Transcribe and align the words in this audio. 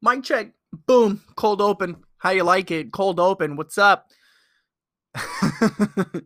Mic 0.00 0.22
check. 0.22 0.52
Boom. 0.86 1.22
Cold 1.34 1.60
open. 1.60 1.96
How 2.18 2.30
you 2.30 2.44
like 2.44 2.70
it? 2.70 2.92
Cold 2.92 3.18
open. 3.18 3.56
What's 3.56 3.78
up? 3.78 4.08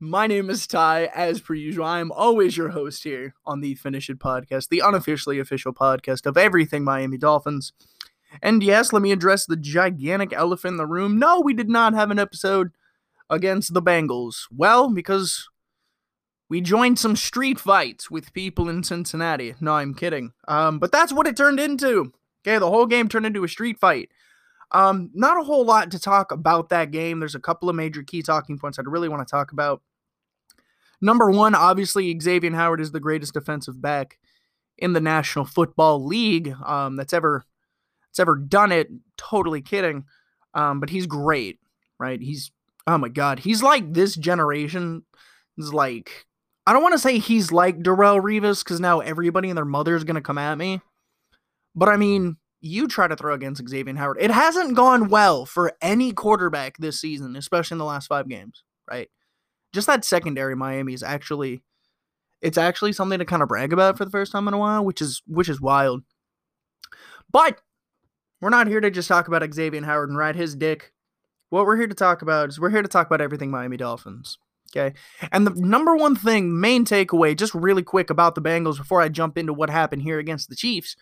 My 0.00 0.26
name 0.26 0.50
is 0.50 0.66
Ty. 0.66 1.06
As 1.14 1.40
per 1.40 1.54
usual, 1.54 1.86
I 1.86 2.00
am 2.00 2.12
always 2.12 2.56
your 2.56 2.70
host 2.70 3.04
here 3.04 3.34
on 3.46 3.60
the 3.60 3.76
Phinish 3.76 4.10
It 4.10 4.18
podcast, 4.18 4.68
the 4.68 4.80
unofficially 4.80 5.38
official 5.38 5.72
podcast 5.72 6.26
of 6.26 6.36
everything 6.36 6.84
Miami 6.84 7.16
Dolphins. 7.16 7.72
And 8.42 8.62
yes, 8.62 8.92
let 8.92 9.00
me 9.00 9.12
address 9.12 9.46
the 9.46 9.56
gigantic 9.56 10.32
elephant 10.34 10.72
in 10.72 10.76
the 10.76 10.86
room. 10.86 11.18
No, 11.18 11.40
we 11.40 11.54
did 11.54 11.70
not 11.70 11.94
have 11.94 12.10
an 12.10 12.18
episode 12.18 12.72
against 13.30 13.72
the 13.72 13.82
Bengals. 13.82 14.46
Well, 14.50 14.92
because 14.92 15.48
we 16.50 16.60
joined 16.60 16.98
some 16.98 17.16
street 17.16 17.58
fights 17.58 18.10
with 18.10 18.34
people 18.34 18.68
in 18.68 18.82
Cincinnati. 18.82 19.54
No, 19.60 19.74
I'm 19.74 19.94
kidding. 19.94 20.32
Um, 20.46 20.78
but 20.78 20.92
that's 20.92 21.12
what 21.12 21.26
it 21.26 21.38
turned 21.38 21.60
into. 21.60 22.12
Okay, 22.44 22.58
the 22.58 22.70
whole 22.70 22.86
game 22.86 23.08
turned 23.08 23.26
into 23.26 23.44
a 23.44 23.48
street 23.48 23.78
fight. 23.78 24.10
Um, 24.72 25.10
not 25.14 25.38
a 25.38 25.44
whole 25.44 25.64
lot 25.64 25.90
to 25.90 25.98
talk 25.98 26.32
about 26.32 26.70
that 26.70 26.90
game. 26.90 27.20
There's 27.20 27.34
a 27.34 27.40
couple 27.40 27.68
of 27.68 27.76
major 27.76 28.02
key 28.02 28.22
talking 28.22 28.58
points 28.58 28.78
I 28.78 28.82
really 28.86 29.08
want 29.08 29.26
to 29.26 29.30
talk 29.30 29.52
about. 29.52 29.82
Number 31.00 31.30
one, 31.30 31.54
obviously, 31.54 32.18
Xavier 32.18 32.52
Howard 32.52 32.80
is 32.80 32.92
the 32.92 33.00
greatest 33.00 33.34
defensive 33.34 33.82
back 33.82 34.18
in 34.78 34.92
the 34.92 35.00
National 35.00 35.44
Football 35.44 36.04
League 36.04 36.54
um, 36.64 36.96
that's 36.96 37.12
ever 37.12 37.44
that's 38.08 38.20
ever 38.20 38.36
done 38.36 38.72
it. 38.72 38.88
Totally 39.16 39.60
kidding, 39.62 40.04
um, 40.54 40.80
but 40.80 40.90
he's 40.90 41.06
great, 41.06 41.58
right? 41.98 42.20
He's 42.20 42.50
oh 42.86 42.98
my 42.98 43.08
god, 43.08 43.40
he's 43.40 43.62
like 43.62 43.92
this 43.92 44.14
generation 44.14 45.02
is 45.58 45.74
like 45.74 46.26
I 46.66 46.72
don't 46.72 46.82
want 46.82 46.92
to 46.92 46.98
say 46.98 47.18
he's 47.18 47.50
like 47.52 47.80
Darrelle 47.80 48.22
Revis 48.22 48.64
because 48.64 48.80
now 48.80 49.00
everybody 49.00 49.50
and 49.50 49.56
their 49.56 49.64
mother 49.64 49.96
is 49.96 50.04
gonna 50.04 50.22
come 50.22 50.38
at 50.38 50.56
me. 50.56 50.80
But 51.74 51.88
I 51.88 51.96
mean, 51.96 52.36
you 52.60 52.86
try 52.86 53.08
to 53.08 53.16
throw 53.16 53.34
against 53.34 53.66
Xavier 53.68 53.94
Howard. 53.96 54.18
It 54.20 54.30
hasn't 54.30 54.76
gone 54.76 55.08
well 55.08 55.46
for 55.46 55.72
any 55.80 56.12
quarterback 56.12 56.78
this 56.78 57.00
season, 57.00 57.36
especially 57.36 57.74
in 57.74 57.78
the 57.78 57.84
last 57.84 58.06
five 58.06 58.28
games, 58.28 58.62
right? 58.88 59.08
Just 59.72 59.86
that 59.86 60.04
secondary 60.04 60.54
Miami 60.54 60.94
is 60.94 61.02
actually 61.02 61.62
it's 62.40 62.58
actually 62.58 62.92
something 62.92 63.18
to 63.18 63.24
kind 63.24 63.42
of 63.42 63.48
brag 63.48 63.72
about 63.72 63.96
for 63.96 64.04
the 64.04 64.10
first 64.10 64.32
time 64.32 64.48
in 64.48 64.54
a 64.54 64.58
while, 64.58 64.84
which 64.84 65.00
is 65.00 65.22
which 65.26 65.48
is 65.48 65.60
wild. 65.60 66.02
But 67.30 67.60
we're 68.40 68.50
not 68.50 68.66
here 68.66 68.80
to 68.80 68.90
just 68.90 69.08
talk 69.08 69.28
about 69.28 69.54
Xavier 69.54 69.84
Howard 69.84 70.10
and 70.10 70.18
ride 70.18 70.36
his 70.36 70.54
dick. 70.54 70.92
What 71.50 71.66
we're 71.66 71.76
here 71.76 71.86
to 71.86 71.94
talk 71.94 72.22
about 72.22 72.48
is 72.48 72.60
we're 72.60 72.70
here 72.70 72.82
to 72.82 72.88
talk 72.88 73.06
about 73.06 73.20
everything 73.20 73.50
Miami 73.50 73.76
Dolphins. 73.76 74.38
Okay. 74.74 74.96
And 75.30 75.46
the 75.46 75.52
number 75.54 75.94
one 75.96 76.16
thing, 76.16 76.58
main 76.58 76.84
takeaway, 76.84 77.36
just 77.36 77.54
really 77.54 77.82
quick 77.82 78.08
about 78.08 78.34
the 78.34 78.42
Bengals 78.42 78.78
before 78.78 79.02
I 79.02 79.08
jump 79.08 79.36
into 79.36 79.52
what 79.52 79.68
happened 79.68 80.02
here 80.02 80.18
against 80.18 80.48
the 80.48 80.56
Chiefs. 80.56 80.96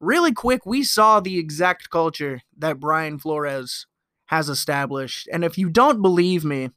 Really 0.00 0.32
quick, 0.32 0.66
we 0.66 0.82
saw 0.82 1.20
the 1.20 1.38
exact 1.38 1.90
culture 1.90 2.42
that 2.58 2.80
Brian 2.80 3.18
Flores 3.18 3.86
has 4.26 4.48
established. 4.48 5.28
And 5.32 5.44
if 5.44 5.56
you 5.56 5.68
don't 5.70 6.02
believe 6.02 6.44
me, 6.44 6.70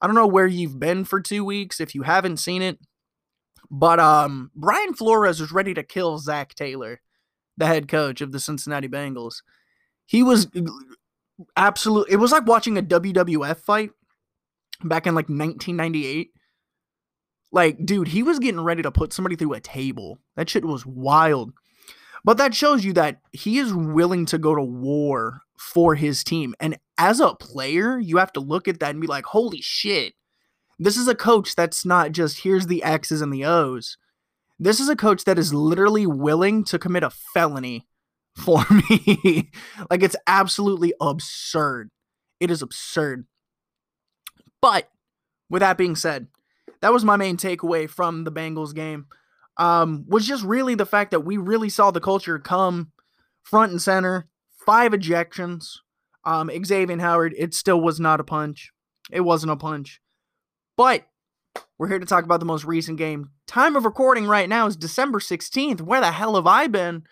I 0.00 0.06
don't 0.06 0.16
know 0.16 0.26
where 0.26 0.46
you've 0.46 0.78
been 0.78 1.04
for 1.04 1.20
two 1.20 1.44
weeks 1.44 1.80
if 1.80 1.94
you 1.94 2.02
haven't 2.02 2.38
seen 2.38 2.62
it. 2.62 2.78
But 3.70 4.00
um 4.00 4.50
Brian 4.54 4.94
Flores 4.94 5.40
was 5.40 5.52
ready 5.52 5.74
to 5.74 5.82
kill 5.82 6.18
Zac 6.18 6.54
Taylor, 6.54 7.00
the 7.56 7.66
head 7.66 7.86
coach 7.86 8.20
of 8.20 8.32
the 8.32 8.40
Cincinnati 8.40 8.88
Bengals. 8.88 9.42
He 10.06 10.22
was 10.22 10.48
absolutely 11.56 12.12
it 12.12 12.16
was 12.16 12.32
like 12.32 12.46
watching 12.46 12.76
a 12.76 12.82
WWF 12.82 13.58
fight 13.58 13.90
back 14.82 15.06
in 15.06 15.14
like 15.14 15.28
1998. 15.28 16.30
Like, 17.52 17.84
dude, 17.84 18.08
he 18.08 18.22
was 18.22 18.38
getting 18.38 18.60
ready 18.60 18.82
to 18.82 18.92
put 18.92 19.12
somebody 19.12 19.34
through 19.36 19.54
a 19.54 19.60
table. 19.60 20.18
That 20.36 20.48
shit 20.48 20.64
was 20.64 20.86
wild. 20.86 21.52
But 22.24 22.36
that 22.36 22.54
shows 22.54 22.84
you 22.84 22.92
that 22.94 23.20
he 23.32 23.58
is 23.58 23.72
willing 23.72 24.26
to 24.26 24.38
go 24.38 24.54
to 24.54 24.62
war 24.62 25.42
for 25.58 25.94
his 25.94 26.22
team. 26.24 26.54
And 26.60 26.78
as 26.98 27.20
a 27.20 27.34
player, 27.34 27.98
you 27.98 28.18
have 28.18 28.32
to 28.32 28.40
look 28.40 28.68
at 28.68 28.80
that 28.80 28.90
and 28.90 29.00
be 29.00 29.06
like, 29.06 29.24
holy 29.26 29.60
shit. 29.60 30.14
This 30.78 30.96
is 30.96 31.08
a 31.08 31.14
coach 31.14 31.54
that's 31.54 31.84
not 31.84 32.12
just 32.12 32.40
here's 32.40 32.66
the 32.66 32.82
X's 32.82 33.20
and 33.20 33.32
the 33.32 33.44
O's. 33.44 33.96
This 34.58 34.80
is 34.80 34.88
a 34.88 34.96
coach 34.96 35.24
that 35.24 35.38
is 35.38 35.54
literally 35.54 36.06
willing 36.06 36.64
to 36.64 36.78
commit 36.78 37.02
a 37.02 37.10
felony 37.10 37.86
for 38.36 38.64
me. 38.70 39.50
like, 39.90 40.02
it's 40.02 40.16
absolutely 40.26 40.94
absurd. 41.00 41.90
It 42.38 42.50
is 42.50 42.62
absurd. 42.62 43.26
But 44.62 44.90
with 45.48 45.60
that 45.60 45.76
being 45.76 45.96
said, 45.96 46.28
that 46.80 46.92
was 46.92 47.04
my 47.04 47.16
main 47.16 47.36
takeaway 47.36 47.88
from 47.88 48.24
the 48.24 48.32
Bengals 48.32 48.74
game. 48.74 49.06
Um, 49.60 50.06
was 50.08 50.26
just 50.26 50.42
really 50.42 50.74
the 50.74 50.86
fact 50.86 51.10
that 51.10 51.20
we 51.20 51.36
really 51.36 51.68
saw 51.68 51.90
the 51.90 52.00
culture 52.00 52.38
come 52.38 52.92
front 53.42 53.72
and 53.72 53.80
center. 53.80 54.26
Five 54.64 54.92
ejections. 54.92 55.66
Um, 56.24 56.50
Xavier 56.64 56.98
Howard, 56.98 57.34
it 57.36 57.54
still 57.54 57.80
was 57.80 58.00
not 58.00 58.20
a 58.20 58.24
punch. 58.24 58.72
It 59.10 59.20
wasn't 59.20 59.52
a 59.52 59.56
punch. 59.56 60.00
But 60.76 61.06
we're 61.78 61.88
here 61.88 61.98
to 61.98 62.06
talk 62.06 62.24
about 62.24 62.40
the 62.40 62.46
most 62.46 62.64
recent 62.64 62.98
game. 62.98 63.30
Time 63.46 63.76
of 63.76 63.84
recording 63.84 64.26
right 64.26 64.48
now 64.48 64.66
is 64.66 64.76
December 64.76 65.18
16th. 65.18 65.80
Where 65.82 66.00
the 66.00 66.12
hell 66.12 66.36
have 66.36 66.46
I 66.46 66.66
been? 66.66 67.04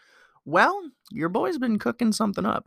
Well, 0.45 0.91
your 1.11 1.29
boy's 1.29 1.59
been 1.59 1.79
cooking 1.79 2.13
something 2.13 2.47
up. 2.47 2.67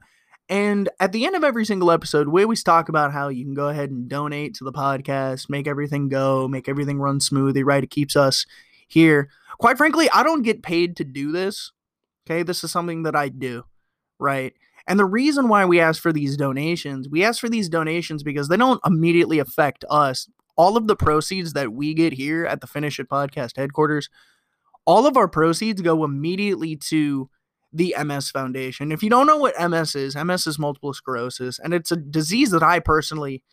And 0.49 0.89
at 0.99 1.11
the 1.11 1.25
end 1.25 1.35
of 1.35 1.43
every 1.43 1.65
single 1.65 1.91
episode, 1.91 2.27
we 2.27 2.43
always 2.43 2.63
talk 2.63 2.89
about 2.89 3.13
how 3.13 3.29
you 3.29 3.45
can 3.45 3.53
go 3.53 3.69
ahead 3.69 3.89
and 3.89 4.09
donate 4.09 4.53
to 4.55 4.63
the 4.63 4.71
podcast, 4.71 5.49
make 5.49 5.65
everything 5.65 6.09
go, 6.09 6.47
make 6.47 6.67
everything 6.67 6.99
run 6.99 7.19
smoothly, 7.19 7.63
right? 7.63 7.83
It 7.83 7.89
keeps 7.89 8.15
us 8.15 8.45
here. 8.87 9.29
Quite 9.61 9.77
frankly, 9.77 10.09
I 10.11 10.23
don't 10.23 10.41
get 10.41 10.63
paid 10.63 10.97
to 10.97 11.03
do 11.03 11.31
this. 11.31 11.71
Okay. 12.25 12.41
This 12.41 12.63
is 12.63 12.71
something 12.71 13.03
that 13.03 13.15
I 13.15 13.29
do, 13.29 13.65
right? 14.19 14.53
And 14.87 14.99
the 14.99 15.05
reason 15.05 15.49
why 15.49 15.65
we 15.65 15.79
ask 15.79 16.01
for 16.01 16.11
these 16.11 16.35
donations, 16.35 17.07
we 17.07 17.23
ask 17.23 17.39
for 17.39 17.47
these 17.47 17.69
donations 17.69 18.23
because 18.23 18.47
they 18.47 18.57
don't 18.57 18.81
immediately 18.83 19.37
affect 19.37 19.85
us. 19.87 20.27
All 20.57 20.77
of 20.77 20.87
the 20.87 20.95
proceeds 20.95 21.53
that 21.53 21.73
we 21.73 21.93
get 21.93 22.13
here 22.13 22.43
at 22.43 22.61
the 22.61 22.67
Phinish 22.67 22.99
It 22.99 23.07
Podcast 23.07 23.55
headquarters, 23.55 24.09
all 24.85 25.05
of 25.05 25.15
our 25.15 25.27
proceeds 25.27 25.83
go 25.83 26.03
immediately 26.03 26.75
to 26.75 27.29
the 27.71 27.95
MS 28.03 28.31
Foundation. 28.31 28.91
If 28.91 29.03
you 29.03 29.11
don't 29.11 29.27
know 29.27 29.37
what 29.37 29.53
MS 29.69 29.93
is, 29.95 30.15
MS 30.15 30.47
is 30.47 30.57
multiple 30.57 30.93
sclerosis, 30.95 31.59
and 31.59 31.71
it's 31.71 31.91
a 31.91 31.97
disease 31.97 32.49
that 32.49 32.63
I 32.63 32.79
personally 32.79 33.43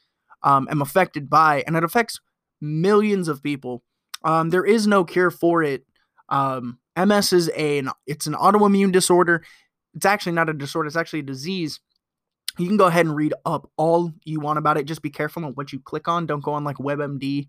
um, 0.42 0.69
am 0.70 0.80
affected 0.80 1.28
by, 1.28 1.64
and 1.66 1.76
it 1.76 1.84
affects 1.84 2.19
millions 2.62 3.28
of 3.28 3.42
people. 3.42 3.82
Um, 4.25 4.48
there 4.50 4.64
is 4.64 4.86
no 4.86 5.04
cure 5.04 5.30
for 5.30 5.62
it. 5.62 5.84
Um, 6.28 6.78
MS 6.96 7.32
is 7.32 7.50
a 7.56 7.82
it's 8.06 8.26
an 8.26 8.34
autoimmune 8.34 8.92
disorder. 8.92 9.42
It's 9.94 10.06
actually 10.06 10.32
not 10.32 10.48
a 10.48 10.54
disorder; 10.54 10.86
it's 10.86 10.96
actually 10.96 11.20
a 11.20 11.24
disease. 11.24 11.80
You 12.58 12.66
can 12.66 12.76
go 12.76 12.86
ahead 12.86 13.06
and 13.06 13.14
read 13.14 13.34
up 13.44 13.70
all 13.76 14.12
you 14.24 14.40
want 14.40 14.58
about 14.58 14.78
it. 14.78 14.86
Just 14.86 15.02
be 15.02 15.10
careful 15.10 15.44
on 15.44 15.52
what 15.52 15.72
you 15.72 15.78
click 15.78 16.08
on. 16.08 16.26
Don't 16.26 16.42
go 16.42 16.54
on 16.54 16.64
like 16.64 16.76
WebMD. 16.76 17.48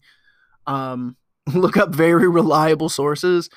Um, 0.67 1.17
look 1.53 1.78
up 1.78 1.90
very 1.90 2.28
reliable 2.28 2.90
sources 2.90 3.50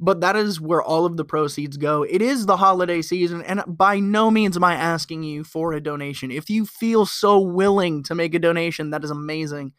but 0.00 0.20
that 0.20 0.36
is 0.36 0.60
where 0.60 0.82
all 0.82 1.04
of 1.04 1.16
the 1.16 1.24
proceeds 1.24 1.76
go. 1.76 2.04
It 2.04 2.22
is 2.22 2.46
the 2.46 2.56
holiday 2.56 3.02
season, 3.02 3.42
and 3.42 3.62
by 3.66 3.98
no 3.98 4.30
means 4.30 4.56
am 4.56 4.64
I 4.64 4.74
asking 4.74 5.24
you 5.24 5.42
for 5.44 5.72
a 5.72 5.80
donation. 5.80 6.30
If 6.30 6.48
you 6.48 6.66
feel 6.66 7.04
so 7.04 7.40
willing 7.40 8.02
to 8.04 8.14
make 8.14 8.34
a 8.34 8.38
donation, 8.38 8.90
that 8.90 9.04
is 9.04 9.10
amazing. 9.10 9.72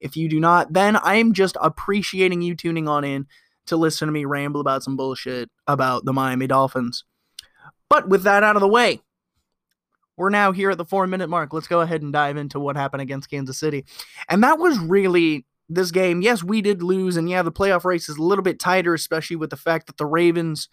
If 0.00 0.16
you 0.16 0.28
do 0.28 0.38
not, 0.38 0.72
then 0.72 0.96
I'm 1.02 1.32
just 1.32 1.56
appreciating 1.60 2.42
you 2.42 2.54
tuning 2.54 2.86
on 2.86 3.02
in 3.04 3.26
to 3.68 3.76
listen 3.76 4.06
to 4.06 4.12
me 4.12 4.24
ramble 4.24 4.60
about 4.60 4.82
some 4.82 4.96
bullshit 4.96 5.50
about 5.66 6.04
the 6.04 6.12
Miami 6.12 6.46
Dolphins. 6.46 7.04
But 7.88 8.08
with 8.08 8.24
that 8.24 8.44
out 8.44 8.56
of 8.56 8.60
the 8.60 8.68
way, 8.68 9.00
we're 10.16 10.30
now 10.30 10.52
here 10.52 10.70
at 10.70 10.78
the 10.78 10.84
four 10.84 11.06
minute 11.06 11.28
mark. 11.28 11.52
Let's 11.52 11.68
go 11.68 11.80
ahead 11.80 12.02
and 12.02 12.12
dive 12.12 12.36
into 12.36 12.58
what 12.60 12.76
happened 12.76 13.02
against 13.02 13.30
Kansas 13.30 13.58
City. 13.58 13.84
And 14.28 14.42
that 14.42 14.58
was 14.58 14.78
really 14.78 15.46
this 15.68 15.90
game, 15.90 16.22
yes, 16.22 16.42
we 16.42 16.62
did 16.62 16.82
lose, 16.82 17.16
and 17.16 17.28
yeah, 17.28 17.42
the 17.42 17.52
playoff 17.52 17.84
race 17.84 18.08
is 18.08 18.16
a 18.16 18.22
little 18.22 18.42
bit 18.42 18.58
tighter, 18.58 18.94
especially 18.94 19.36
with 19.36 19.50
the 19.50 19.56
fact 19.56 19.86
that 19.86 19.98
the 19.98 20.06
Ravens 20.06 20.68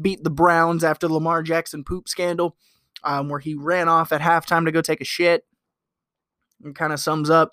beat 0.00 0.24
the 0.24 0.30
Browns 0.30 0.82
after 0.82 1.06
the 1.06 1.14
Lamar 1.14 1.42
Jackson 1.42 1.84
poop 1.84 2.08
scandal, 2.08 2.56
um, 3.04 3.28
where 3.28 3.38
he 3.38 3.54
ran 3.54 3.88
off 3.88 4.12
at 4.12 4.20
halftime 4.20 4.64
to 4.64 4.72
go 4.72 4.82
take 4.82 5.00
a 5.00 5.04
shit. 5.04 5.44
It 6.64 6.74
kind 6.74 6.92
of 6.92 7.00
sums 7.00 7.30
up 7.30 7.52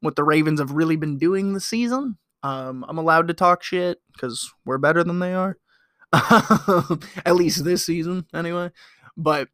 what 0.00 0.16
the 0.16 0.24
Ravens 0.24 0.60
have 0.60 0.72
really 0.72 0.96
been 0.96 1.16
doing 1.16 1.52
this 1.52 1.66
season. 1.66 2.18
Um, 2.42 2.84
I'm 2.88 2.98
allowed 2.98 3.28
to 3.28 3.34
talk 3.34 3.62
shit 3.62 3.98
because 4.12 4.52
we're 4.64 4.78
better 4.78 5.02
than 5.02 5.18
they 5.18 5.34
are, 5.34 5.58
at 6.12 7.34
least 7.34 7.64
this 7.64 7.84
season, 7.84 8.26
anyway. 8.34 8.70
But 9.16 9.48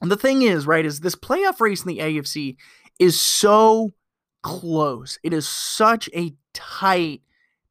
the 0.00 0.16
thing 0.16 0.42
is, 0.42 0.66
right, 0.66 0.86
is 0.86 1.00
this 1.00 1.14
playoff 1.14 1.60
race 1.60 1.82
in 1.82 1.88
the 1.88 1.98
AFC 1.98 2.56
is 2.98 3.20
so 3.20 3.90
close. 4.42 5.18
It 5.22 5.32
is 5.32 5.46
such 5.46 6.08
a 6.14 6.34
tight, 6.54 7.22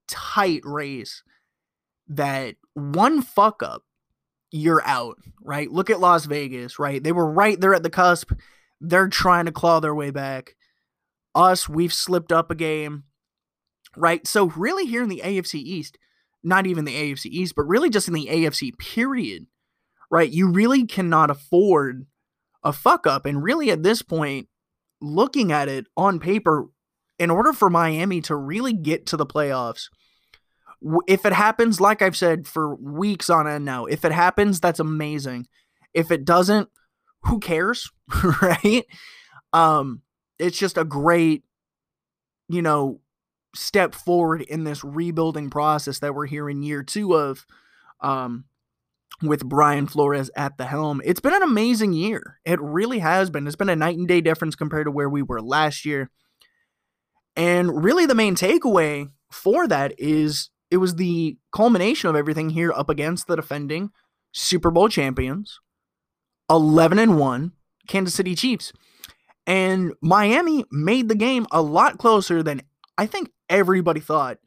tight 0.07 0.61
race 0.63 1.23
that 2.07 2.55
one 2.73 3.21
fuck 3.21 3.63
up, 3.63 3.83
you're 4.51 4.85
out, 4.85 5.17
right? 5.41 5.71
Look 5.71 5.89
at 5.89 5.99
Las 5.99 6.25
Vegas, 6.25 6.79
right? 6.79 7.01
They 7.01 7.11
were 7.11 7.31
right 7.31 7.59
there 7.59 7.73
at 7.73 7.83
the 7.83 7.89
cusp. 7.89 8.31
They're 8.81 9.07
trying 9.07 9.45
to 9.45 9.51
claw 9.51 9.79
their 9.79 9.95
way 9.95 10.11
back. 10.11 10.55
Us, 11.35 11.69
we've 11.69 11.93
slipped 11.93 12.31
up 12.31 12.49
a 12.49 12.55
game, 12.55 13.03
right? 13.95 14.25
So, 14.27 14.45
really, 14.49 14.85
here 14.85 15.03
in 15.03 15.09
the 15.09 15.21
AFC 15.23 15.55
East, 15.55 15.97
not 16.43 16.67
even 16.67 16.85
the 16.85 16.95
AFC 16.95 17.25
East, 17.25 17.53
but 17.55 17.63
really 17.63 17.89
just 17.89 18.07
in 18.07 18.13
the 18.13 18.27
AFC 18.27 18.77
period, 18.77 19.47
right? 20.09 20.29
You 20.29 20.51
really 20.51 20.85
cannot 20.85 21.29
afford 21.29 22.05
a 22.63 22.73
fuck 22.73 23.07
up. 23.07 23.25
And 23.25 23.43
really, 23.43 23.71
at 23.71 23.83
this 23.83 24.01
point, 24.01 24.47
looking 25.01 25.51
at 25.51 25.67
it 25.67 25.85
on 25.97 26.19
paper, 26.19 26.67
in 27.17 27.29
order 27.29 27.51
for 27.51 27.69
Miami 27.69 28.21
to 28.21 28.35
really 28.35 28.73
get 28.73 29.05
to 29.07 29.17
the 29.17 29.25
playoffs, 29.25 29.89
if 31.07 31.25
it 31.25 31.33
happens, 31.33 31.81
like 31.81 32.01
I've 32.01 32.15
said 32.15 32.47
for 32.47 32.75
weeks 32.75 33.29
on 33.29 33.47
end 33.47 33.65
now, 33.65 33.85
if 33.85 34.05
it 34.05 34.11
happens, 34.11 34.59
that's 34.59 34.79
amazing. 34.79 35.47
If 35.93 36.11
it 36.11 36.23
doesn't, 36.23 36.69
who 37.23 37.39
cares, 37.39 37.91
right? 38.41 38.85
Um, 39.51 40.01
it's 40.37 40.57
just 40.57 40.77
a 40.77 40.85
great, 40.85 41.43
you 42.47 42.61
know, 42.61 43.01
step 43.55 43.95
forward 43.95 44.41
in 44.41 44.63
this 44.63 44.83
rebuilding 44.83 45.49
process 45.49 45.99
that 45.99 46.13
we're 46.13 46.27
here 46.27 46.49
in 46.49 46.61
year 46.61 46.83
two 46.83 47.15
of. 47.15 47.45
Um, 48.01 48.45
with 49.21 49.45
Brian 49.45 49.87
Flores 49.87 50.29
at 50.35 50.57
the 50.57 50.65
helm. 50.65 51.01
It's 51.03 51.19
been 51.19 51.33
an 51.33 51.43
amazing 51.43 51.93
year. 51.93 52.39
It 52.45 52.59
really 52.61 52.99
has 52.99 53.29
been. 53.29 53.47
It's 53.47 53.55
been 53.55 53.69
a 53.69 53.75
night 53.75 53.97
and 53.97 54.07
day 54.07 54.21
difference 54.21 54.55
compared 54.55 54.85
to 54.85 54.91
where 54.91 55.09
we 55.09 55.21
were 55.21 55.41
last 55.41 55.85
year. 55.85 56.09
And 57.35 57.83
really, 57.83 58.05
the 58.05 58.15
main 58.15 58.35
takeaway 58.35 59.09
for 59.31 59.67
that 59.67 59.93
is 59.97 60.49
it 60.71 60.77
was 60.77 60.95
the 60.95 61.37
culmination 61.51 62.09
of 62.09 62.15
everything 62.15 62.51
here 62.51 62.71
up 62.71 62.89
against 62.89 63.27
the 63.27 63.35
defending 63.35 63.91
Super 64.31 64.71
Bowl 64.71 64.89
champions, 64.89 65.59
11 66.49 66.99
and 66.99 67.17
1 67.17 67.51
Kansas 67.87 68.15
City 68.15 68.35
Chiefs. 68.35 68.71
And 69.47 69.93
Miami 70.01 70.63
made 70.71 71.09
the 71.09 71.15
game 71.15 71.47
a 71.51 71.61
lot 71.61 71.97
closer 71.97 72.43
than 72.43 72.61
I 72.97 73.05
think 73.05 73.31
everybody 73.49 73.99
thought 73.99 74.39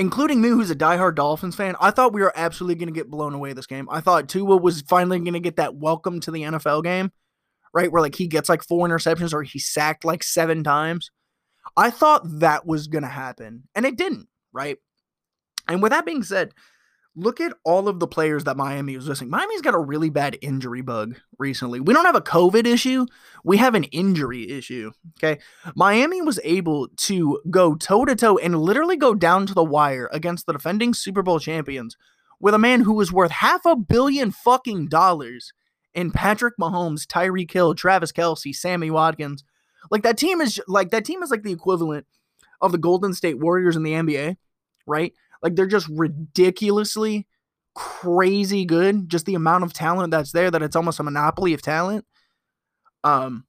including 0.00 0.40
me, 0.40 0.48
who's 0.48 0.70
a 0.70 0.74
diehard 0.74 1.14
Dolphins 1.14 1.54
fan, 1.54 1.76
I 1.78 1.90
thought 1.90 2.14
we 2.14 2.22
were 2.22 2.32
absolutely 2.34 2.76
going 2.76 2.92
to 2.92 2.98
get 2.98 3.10
blown 3.10 3.34
away 3.34 3.52
this 3.52 3.66
game. 3.66 3.86
I 3.90 4.00
thought 4.00 4.30
Tua 4.30 4.56
was 4.56 4.80
finally 4.80 5.18
going 5.18 5.34
to 5.34 5.40
get 5.40 5.56
that 5.56 5.74
welcome 5.74 6.20
to 6.20 6.30
the 6.30 6.42
NFL 6.42 6.84
game, 6.84 7.12
right? 7.74 7.92
Where 7.92 8.00
like 8.00 8.14
he 8.14 8.26
gets 8.26 8.48
like 8.48 8.64
four 8.64 8.88
interceptions 8.88 9.34
or 9.34 9.42
he 9.42 9.58
sacked 9.58 10.06
like 10.06 10.22
seven 10.22 10.64
times. 10.64 11.10
I 11.76 11.90
thought 11.90 12.22
that 12.40 12.66
was 12.66 12.86
going 12.86 13.02
to 13.02 13.10
happen, 13.10 13.64
and 13.74 13.84
it 13.84 13.96
didn't, 13.98 14.28
right? 14.52 14.78
And 15.68 15.82
with 15.82 15.92
that 15.92 16.06
being 16.06 16.22
said, 16.22 16.54
look 17.16 17.40
at 17.40 17.52
all 17.64 17.88
of 17.88 17.98
the 17.98 18.06
players 18.06 18.44
that 18.44 18.56
Miami 18.56 18.96
was 18.96 19.08
missing. 19.08 19.28
Miami's 19.28 19.62
got 19.62 19.74
a 19.74 19.78
really 19.78 20.10
bad 20.10 20.38
injury 20.40 20.80
bug 20.80 21.18
recently. 21.38 21.80
We 21.80 21.92
don't 21.92 22.04
have 22.06 22.14
a 22.14 22.20
COVID 22.20 22.66
issue, 22.66 23.06
we 23.44 23.56
have 23.56 23.74
an 23.74 23.84
injury 23.84 24.50
issue. 24.50 24.92
Okay. 25.18 25.40
Miami 25.74 26.22
was 26.22 26.38
able 26.44 26.88
to 26.88 27.40
go 27.50 27.74
toe 27.74 28.04
to 28.04 28.14
toe 28.14 28.38
and 28.38 28.60
literally 28.60 28.96
go 28.96 29.14
down 29.14 29.46
to 29.46 29.54
the 29.54 29.64
wire 29.64 30.08
against 30.12 30.46
the 30.46 30.52
defending 30.52 30.94
Super 30.94 31.22
Bowl 31.22 31.40
champions 31.40 31.96
with 32.38 32.54
a 32.54 32.58
man 32.58 32.80
who 32.80 32.94
was 32.94 33.12
worth 33.12 33.30
half 33.30 33.64
a 33.66 33.76
billion 33.76 34.30
fucking 34.30 34.88
dollars 34.88 35.52
in 35.94 36.10
Patrick 36.10 36.54
Mahomes, 36.60 37.06
Tyreek 37.06 37.50
Hill, 37.50 37.74
Travis 37.74 38.12
Kelce, 38.12 38.54
Sammy 38.54 38.90
Watkins. 38.90 39.44
Like 39.90 40.02
that 40.02 40.16
team 40.16 40.40
is 40.40 40.60
like 40.68 40.90
that 40.90 41.04
team 41.04 41.22
is 41.22 41.30
like 41.30 41.42
the 41.42 41.52
equivalent 41.52 42.06
of 42.60 42.72
the 42.72 42.78
Golden 42.78 43.14
State 43.14 43.38
Warriors 43.38 43.76
in 43.76 43.82
the 43.82 43.92
NBA, 43.92 44.36
right? 44.86 45.12
Like 45.42 45.56
they're 45.56 45.66
just 45.66 45.88
ridiculously 45.88 47.26
crazy 47.74 48.64
good. 48.64 49.08
Just 49.08 49.26
the 49.26 49.34
amount 49.34 49.64
of 49.64 49.72
talent 49.72 50.10
that's 50.10 50.32
there 50.32 50.50
that 50.50 50.62
it's 50.62 50.76
almost 50.76 51.00
a 51.00 51.04
monopoly 51.04 51.54
of 51.54 51.62
talent. 51.62 52.04
Um 53.04 53.44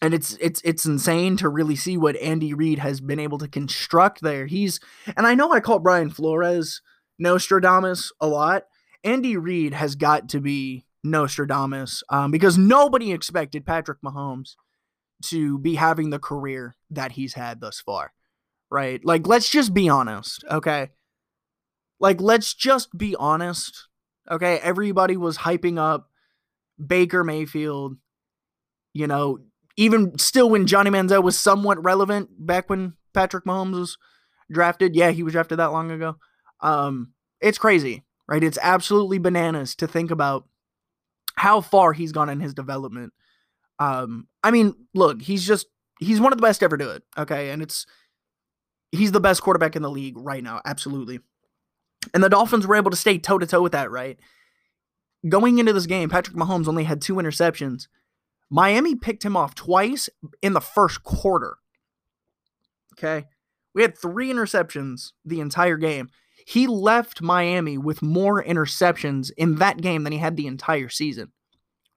and 0.00 0.14
it's 0.14 0.36
it's 0.40 0.60
it's 0.64 0.84
insane 0.84 1.36
to 1.36 1.48
really 1.48 1.76
see 1.76 1.96
what 1.96 2.16
Andy 2.16 2.54
Reid 2.54 2.80
has 2.80 3.00
been 3.00 3.20
able 3.20 3.38
to 3.38 3.48
construct 3.48 4.20
there. 4.20 4.46
He's 4.46 4.80
and 5.16 5.26
I 5.26 5.34
know 5.34 5.52
I 5.52 5.60
call 5.60 5.78
Brian 5.78 6.10
Flores 6.10 6.82
Nostradamus 7.18 8.12
a 8.20 8.26
lot. 8.26 8.64
Andy 9.04 9.36
Reid 9.36 9.74
has 9.74 9.94
got 9.94 10.28
to 10.30 10.40
be 10.40 10.84
Nostradamus 11.04 12.02
um, 12.08 12.30
because 12.30 12.56
nobody 12.56 13.12
expected 13.12 13.66
Patrick 13.66 13.98
Mahomes 14.02 14.56
to 15.24 15.58
be 15.58 15.74
having 15.76 16.10
the 16.10 16.18
career 16.18 16.74
that 16.90 17.12
he's 17.12 17.34
had 17.34 17.60
thus 17.60 17.80
far, 17.80 18.12
right? 18.70 19.04
Like, 19.04 19.26
let's 19.26 19.48
just 19.48 19.74
be 19.74 19.88
honest, 19.88 20.44
okay? 20.50 20.90
Like, 22.02 22.20
let's 22.20 22.52
just 22.52 22.98
be 22.98 23.16
honest. 23.16 23.88
Okay. 24.30 24.58
Everybody 24.58 25.16
was 25.16 25.38
hyping 25.38 25.78
up 25.78 26.10
Baker 26.84 27.24
Mayfield. 27.24 27.96
You 28.92 29.06
know, 29.06 29.38
even 29.76 30.18
still 30.18 30.50
when 30.50 30.66
Johnny 30.66 30.90
Manziel 30.90 31.22
was 31.22 31.38
somewhat 31.38 31.82
relevant 31.82 32.28
back 32.46 32.68
when 32.68 32.94
Patrick 33.14 33.44
Mahomes 33.44 33.78
was 33.78 33.98
drafted. 34.50 34.94
Yeah, 34.94 35.12
he 35.12 35.22
was 35.22 35.32
drafted 35.32 35.58
that 35.58 35.72
long 35.72 35.90
ago. 35.90 36.16
Um, 36.60 37.12
it's 37.40 37.56
crazy, 37.56 38.04
right? 38.28 38.42
It's 38.44 38.58
absolutely 38.60 39.18
bananas 39.18 39.74
to 39.76 39.86
think 39.86 40.10
about 40.10 40.46
how 41.36 41.60
far 41.60 41.92
he's 41.92 42.12
gone 42.12 42.28
in 42.28 42.40
his 42.40 42.52
development. 42.52 43.12
Um, 43.78 44.28
I 44.42 44.50
mean, 44.50 44.74
look, 44.92 45.22
he's 45.22 45.46
just 45.46 45.66
he's 45.98 46.20
one 46.20 46.32
of 46.32 46.38
the 46.38 46.46
best 46.46 46.62
ever 46.62 46.76
do 46.76 46.90
it. 46.90 47.02
Okay, 47.16 47.50
and 47.50 47.62
it's 47.62 47.86
he's 48.90 49.12
the 49.12 49.20
best 49.20 49.42
quarterback 49.42 49.74
in 49.74 49.82
the 49.82 49.90
league 49.90 50.16
right 50.16 50.42
now, 50.42 50.60
absolutely. 50.64 51.20
And 52.14 52.22
the 52.22 52.28
Dolphins 52.28 52.66
were 52.66 52.76
able 52.76 52.90
to 52.90 52.96
stay 52.96 53.18
toe 53.18 53.38
to 53.38 53.46
toe 53.46 53.62
with 53.62 53.72
that, 53.72 53.90
right? 53.90 54.18
Going 55.28 55.58
into 55.58 55.72
this 55.72 55.86
game, 55.86 56.08
Patrick 56.08 56.36
Mahomes 56.36 56.68
only 56.68 56.84
had 56.84 57.00
two 57.00 57.14
interceptions. 57.14 57.86
Miami 58.50 58.94
picked 58.94 59.24
him 59.24 59.36
off 59.36 59.54
twice 59.54 60.08
in 60.42 60.52
the 60.52 60.60
first 60.60 61.02
quarter. 61.04 61.58
Okay. 62.94 63.26
We 63.74 63.82
had 63.82 63.96
three 63.96 64.30
interceptions 64.30 65.12
the 65.24 65.40
entire 65.40 65.76
game. 65.76 66.10
He 66.46 66.66
left 66.66 67.22
Miami 67.22 67.78
with 67.78 68.02
more 68.02 68.42
interceptions 68.42 69.30
in 69.36 69.56
that 69.56 69.80
game 69.80 70.02
than 70.02 70.12
he 70.12 70.18
had 70.18 70.36
the 70.36 70.46
entire 70.46 70.88
season, 70.88 71.32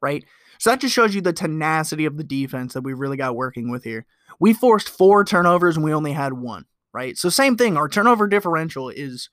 right? 0.01 0.23
So 0.59 0.69
that 0.69 0.79
just 0.79 0.93
shows 0.93 1.13
you 1.13 1.21
the 1.21 1.33
tenacity 1.33 2.05
of 2.05 2.17
the 2.17 2.23
defense 2.23 2.73
that 2.73 2.81
we've 2.81 2.99
really 2.99 3.17
got 3.17 3.35
working 3.35 3.69
with 3.69 3.83
here. 3.83 4.05
We 4.39 4.53
forced 4.53 4.89
four 4.89 5.23
turnovers 5.25 5.75
and 5.75 5.83
we 5.83 5.93
only 5.93 6.13
had 6.13 6.33
one, 6.33 6.65
right? 6.93 7.17
So, 7.17 7.29
same 7.29 7.57
thing. 7.57 7.75
Our 7.77 7.89
turnover 7.89 8.27
differential 8.27 8.89
is 8.89 9.29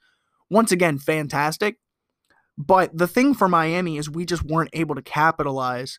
once 0.52 0.70
again, 0.70 0.99
fantastic. 0.99 1.78
But 2.58 2.96
the 2.96 3.08
thing 3.08 3.34
for 3.34 3.49
Miami 3.49 3.96
is 3.96 4.10
we 4.10 4.26
just 4.26 4.44
weren't 4.44 4.70
able 4.75 4.94
to 4.94 5.02
capitalize 5.02 5.99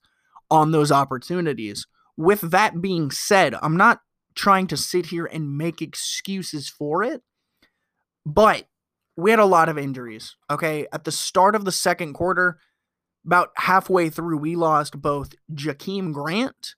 on 0.51 0.71
those 0.71 0.91
opportunities. 0.91 1.87
With 2.15 2.41
that 2.41 2.79
being 2.79 3.09
said, 3.09 3.55
I'm 3.61 3.75
not 3.75 4.01
trying 4.35 4.67
to 4.67 4.77
sit 4.77 5.07
here 5.07 5.25
and 5.25 5.57
make 5.57 5.81
excuses 5.81 6.69
for 6.69 7.03
it, 7.03 7.23
but 8.25 8.67
we 9.17 9.31
had 9.31 9.39
a 9.39 9.45
lot 9.45 9.69
of 9.69 9.77
injuries. 9.77 10.35
Okay. 10.49 10.87
At 10.93 11.03
the 11.03 11.11
start 11.11 11.55
of 11.55 11.65
the 11.65 11.71
second 11.71 12.13
quarter, 12.13 12.59
about 13.25 13.49
halfway 13.57 14.09
through, 14.09 14.37
we 14.37 14.55
lost 14.55 15.01
both 15.01 15.33
Jakeem 15.51 16.13
Grant 16.13 16.75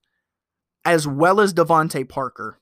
as 0.85 1.07
well 1.07 1.41
as 1.41 1.53
DeVante 1.53 2.07
Parker. 2.07 2.59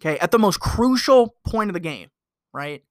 Okay. 0.00 0.18
At 0.18 0.30
the 0.30 0.38
most 0.38 0.60
crucial 0.60 1.34
point 1.46 1.70
of 1.70 1.74
the 1.74 1.80
game, 1.80 2.10
right? 2.52 2.82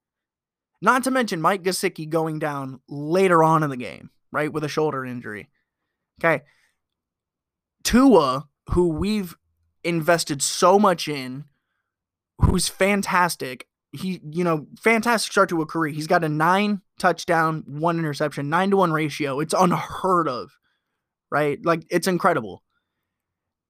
Not 0.82 1.04
to 1.04 1.10
mention 1.10 1.40
Mike 1.40 1.62
Gesicki 1.62 2.08
going 2.08 2.38
down 2.38 2.80
later 2.88 3.42
on 3.42 3.62
in 3.62 3.70
the 3.70 3.76
game, 3.76 4.10
right, 4.30 4.52
with 4.52 4.64
a 4.64 4.68
shoulder 4.68 5.04
injury. 5.04 5.48
Okay. 6.20 6.44
Tua, 7.82 8.48
who 8.70 8.88
we've 8.88 9.36
invested 9.84 10.42
so 10.42 10.78
much 10.78 11.08
in, 11.08 11.44
who's 12.38 12.68
fantastic. 12.68 13.66
He, 13.92 14.20
you 14.30 14.44
know, 14.44 14.66
fantastic 14.78 15.32
start 15.32 15.48
to 15.48 15.62
a 15.62 15.66
career. 15.66 15.92
He's 15.92 16.06
got 16.06 16.24
a 16.24 16.28
nine 16.28 16.82
touchdown, 16.98 17.64
one 17.66 17.98
interception, 17.98 18.50
nine 18.50 18.70
to 18.70 18.76
one 18.76 18.92
ratio. 18.92 19.40
It's 19.40 19.54
unheard 19.56 20.28
of, 20.28 20.50
right? 21.30 21.58
Like, 21.64 21.84
it's 21.88 22.08
incredible. 22.08 22.62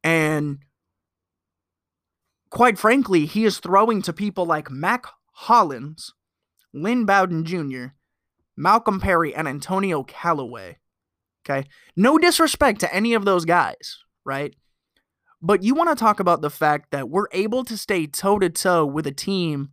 And 0.03 0.59
quite 2.51 2.79
frankly, 2.79 3.27
he 3.27 3.45
is 3.45 3.59
throwing 3.59 4.03
to 4.03 4.13
people 4.13 4.47
like 4.47 4.71
Mack 4.71 5.07
Hollins, 5.33 6.15
Lynn 6.76 7.04
Bowden 7.04 7.45
Jr., 7.45 7.87
Malcolm 8.56 9.00
Perry, 9.00 9.35
and 9.35 9.49
Antonio 9.49 10.02
Callaway. 10.02 10.78
Okay. 11.45 11.68
No 11.97 12.18
disrespect 12.18 12.80
to 12.80 12.95
any 12.95 13.14
of 13.14 13.25
those 13.25 13.45
guys, 13.45 13.99
right? 14.25 14.54
But 15.40 15.62
you 15.62 15.75
want 15.75 15.90
to 15.90 16.02
talk 16.02 16.21
about 16.21 16.40
the 16.40 16.50
fact 16.50 16.90
that 16.90 17.09
we're 17.09 17.28
able 17.33 17.64
to 17.64 17.76
stay 17.76 18.06
toe 18.06 18.38
to 18.38 18.50
toe 18.50 18.85
with 18.85 19.06
a 19.06 19.12
team 19.12 19.71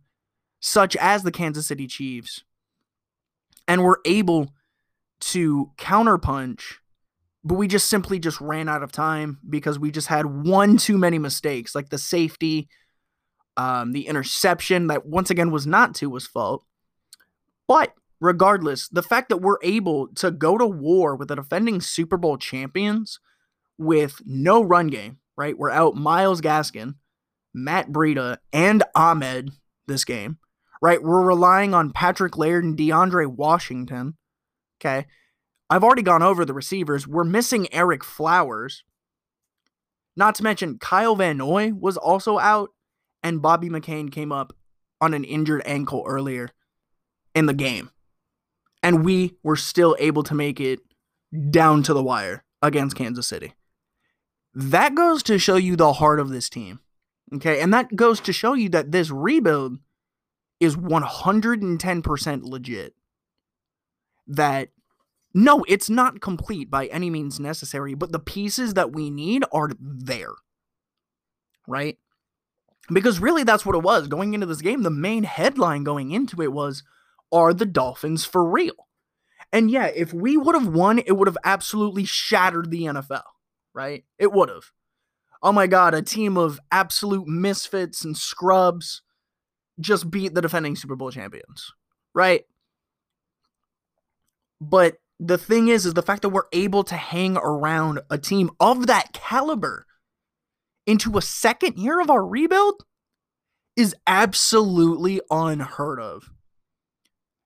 such 0.60 0.96
as 0.96 1.22
the 1.22 1.32
Kansas 1.32 1.66
City 1.66 1.86
Chiefs, 1.86 2.42
and 3.68 3.82
we're 3.82 3.96
able 4.04 4.50
to 5.20 5.70
counterpunch, 5.76 6.76
but 7.42 7.54
we 7.54 7.66
just 7.66 7.88
simply 7.88 8.18
just 8.18 8.40
ran 8.40 8.68
out 8.68 8.82
of 8.82 8.92
time 8.92 9.38
because 9.48 9.78
we 9.78 9.90
just 9.90 10.08
had 10.08 10.26
one 10.26 10.76
too 10.76 10.96
many 10.96 11.18
mistakes, 11.18 11.74
like 11.74 11.90
the 11.90 11.98
safety, 11.98 12.68
um, 13.56 13.92
the 13.92 14.06
interception 14.06 14.86
that 14.88 15.06
once 15.06 15.30
again 15.30 15.50
was 15.50 15.66
not 15.66 15.94
Tua's 15.94 16.26
fault. 16.26 16.64
But 17.66 17.94
regardless, 18.20 18.88
the 18.88 19.02
fact 19.02 19.28
that 19.28 19.38
we're 19.38 19.58
able 19.62 20.08
to 20.16 20.30
go 20.30 20.58
to 20.58 20.66
war 20.66 21.16
with 21.16 21.28
the 21.28 21.36
defending 21.36 21.80
Super 21.80 22.16
Bowl 22.16 22.36
champions 22.36 23.20
with 23.78 24.20
no 24.24 24.62
run 24.62 24.88
game, 24.88 25.18
right? 25.36 25.56
We're 25.56 25.70
out 25.70 25.96
Myles 25.96 26.40
Gaskin, 26.40 26.94
Matt 27.52 27.90
Breida, 27.90 28.38
and 28.52 28.82
Ahmed 28.94 29.50
this 29.86 30.04
game, 30.04 30.38
right? 30.80 31.02
We're 31.02 31.22
relying 31.22 31.74
on 31.74 31.92
Patrick 31.92 32.36
Laird 32.36 32.64
and 32.64 32.76
DeAndre 32.76 33.26
Washington. 33.26 34.16
Okay. 34.80 35.06
I've 35.70 35.82
already 35.82 36.02
gone 36.02 36.22
over 36.22 36.44
the 36.44 36.52
receivers. 36.52 37.08
We're 37.08 37.24
missing 37.24 37.66
Ereck 37.72 38.02
Flowers. 38.02 38.84
Not 40.16 40.34
to 40.36 40.42
mention, 40.42 40.78
Kyle 40.78 41.16
Van 41.16 41.38
Noy 41.38 41.72
was 41.72 41.96
also 41.96 42.38
out, 42.38 42.70
and 43.22 43.42
Bobby 43.42 43.68
McCain 43.68 44.12
came 44.12 44.30
up 44.30 44.54
on 45.00 45.14
an 45.14 45.24
injured 45.24 45.62
ankle 45.64 46.04
earlier 46.06 46.50
in 47.34 47.46
the 47.46 47.54
game. 47.54 47.90
And 48.82 49.04
we 49.04 49.36
were 49.42 49.56
still 49.56 49.96
able 49.98 50.22
to 50.24 50.34
make 50.34 50.60
it 50.60 50.80
down 51.50 51.82
to 51.84 51.94
the 51.94 52.02
wire 52.02 52.44
against 52.62 52.96
Kansas 52.96 53.26
City. 53.26 53.54
That 54.54 54.94
goes 54.94 55.22
to 55.24 55.38
show 55.38 55.56
you 55.56 55.74
the 55.76 55.94
heart 55.94 56.20
of 56.20 56.30
this 56.30 56.48
team. 56.48 56.80
Okay. 57.34 57.60
And 57.60 57.72
that 57.72 57.96
goes 57.96 58.20
to 58.20 58.32
show 58.32 58.54
you 58.54 58.68
that 58.70 58.92
this 58.92 59.10
rebuild 59.10 59.78
is 60.60 60.76
110% 60.76 62.42
legit. 62.44 62.94
That 64.26 64.68
no, 65.34 65.64
it's 65.66 65.90
not 65.90 66.20
complete 66.20 66.70
by 66.70 66.86
any 66.86 67.10
means 67.10 67.40
necessary, 67.40 67.94
but 67.94 68.12
the 68.12 68.20
pieces 68.20 68.74
that 68.74 68.92
we 68.92 69.10
need 69.10 69.42
are 69.52 69.70
there. 69.80 70.32
Right? 71.66 71.98
Because 72.92 73.18
really, 73.18 73.42
that's 73.42 73.66
what 73.66 73.74
it 73.74 73.82
was. 73.82 74.06
Going 74.06 74.34
into 74.34 74.46
this 74.46 74.60
game, 74.60 74.82
the 74.82 74.90
main 74.90 75.24
headline 75.24 75.82
going 75.82 76.12
into 76.12 76.40
it 76.40 76.52
was 76.52 76.84
Are 77.34 77.52
the 77.52 77.66
Dolphins 77.66 78.24
for 78.24 78.48
real? 78.48 78.88
And 79.52 79.70
yeah, 79.70 79.86
if 79.86 80.14
we 80.14 80.36
would 80.36 80.54
have 80.54 80.68
won, 80.68 80.98
it 81.00 81.12
would 81.12 81.28
have 81.28 81.36
absolutely 81.44 82.04
shattered 82.04 82.70
the 82.70 82.84
NFL, 82.84 83.22
right? 83.74 84.04
It 84.18 84.32
would 84.32 84.48
have. 84.48 84.64
Oh 85.42 85.52
my 85.52 85.66
God, 85.66 85.92
a 85.92 86.00
team 86.00 86.38
of 86.38 86.58
absolute 86.72 87.26
misfits 87.26 88.04
and 88.04 88.16
scrubs 88.16 89.02
just 89.78 90.10
beat 90.10 90.34
the 90.34 90.40
defending 90.40 90.76
Super 90.76 90.96
Bowl 90.96 91.10
champions, 91.10 91.72
right? 92.14 92.44
But 94.60 94.96
the 95.20 95.38
thing 95.38 95.68
is, 95.68 95.86
is 95.86 95.94
the 95.94 96.02
fact 96.02 96.22
that 96.22 96.30
we're 96.30 96.48
able 96.52 96.84
to 96.84 96.96
hang 96.96 97.36
around 97.36 98.00
a 98.10 98.16
team 98.16 98.50
of 98.58 98.86
that 98.86 99.12
caliber 99.12 99.86
into 100.86 101.18
a 101.18 101.22
second 101.22 101.78
year 101.78 102.00
of 102.00 102.10
our 102.10 102.24
rebuild 102.24 102.84
is 103.76 103.94
absolutely 104.06 105.20
unheard 105.30 106.00
of. 106.00 106.30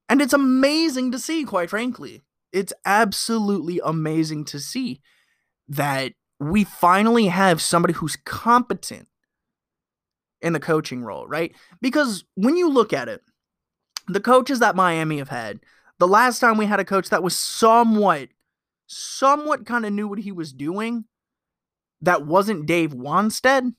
And 0.08 0.22
it's 0.22 0.32
amazing 0.32 1.12
to 1.12 1.18
see, 1.18 1.44
quite 1.44 1.70
frankly. 1.70 2.22
It's 2.52 2.72
absolutely 2.84 3.80
amazing 3.84 4.44
to 4.46 4.58
see 4.60 5.00
that 5.68 6.12
we 6.40 6.64
finally 6.64 7.26
have 7.26 7.60
somebody 7.60 7.94
who's 7.94 8.16
competent 8.16 9.08
in 10.40 10.52
the 10.52 10.60
coaching 10.60 11.02
role, 11.02 11.26
right? 11.26 11.54
Because 11.80 12.24
when 12.36 12.56
you 12.56 12.70
look 12.70 12.92
at 12.92 13.08
it, 13.08 13.22
the 14.06 14.20
coaches 14.20 14.60
that 14.60 14.76
Miami 14.76 15.18
have 15.18 15.28
had, 15.28 15.60
the 15.98 16.08
last 16.08 16.38
time 16.38 16.56
we 16.56 16.66
had 16.66 16.80
a 16.80 16.84
coach 16.84 17.10
that 17.10 17.22
was 17.22 17.36
somewhat, 17.36 18.28
somewhat 18.86 19.66
kind 19.66 19.84
of 19.84 19.92
knew 19.92 20.08
what 20.08 20.20
he 20.20 20.32
was 20.32 20.52
doing, 20.52 21.04
that 22.00 22.24
wasn't 22.24 22.66
Dave 22.66 22.92
Wannstedt, 22.94 23.74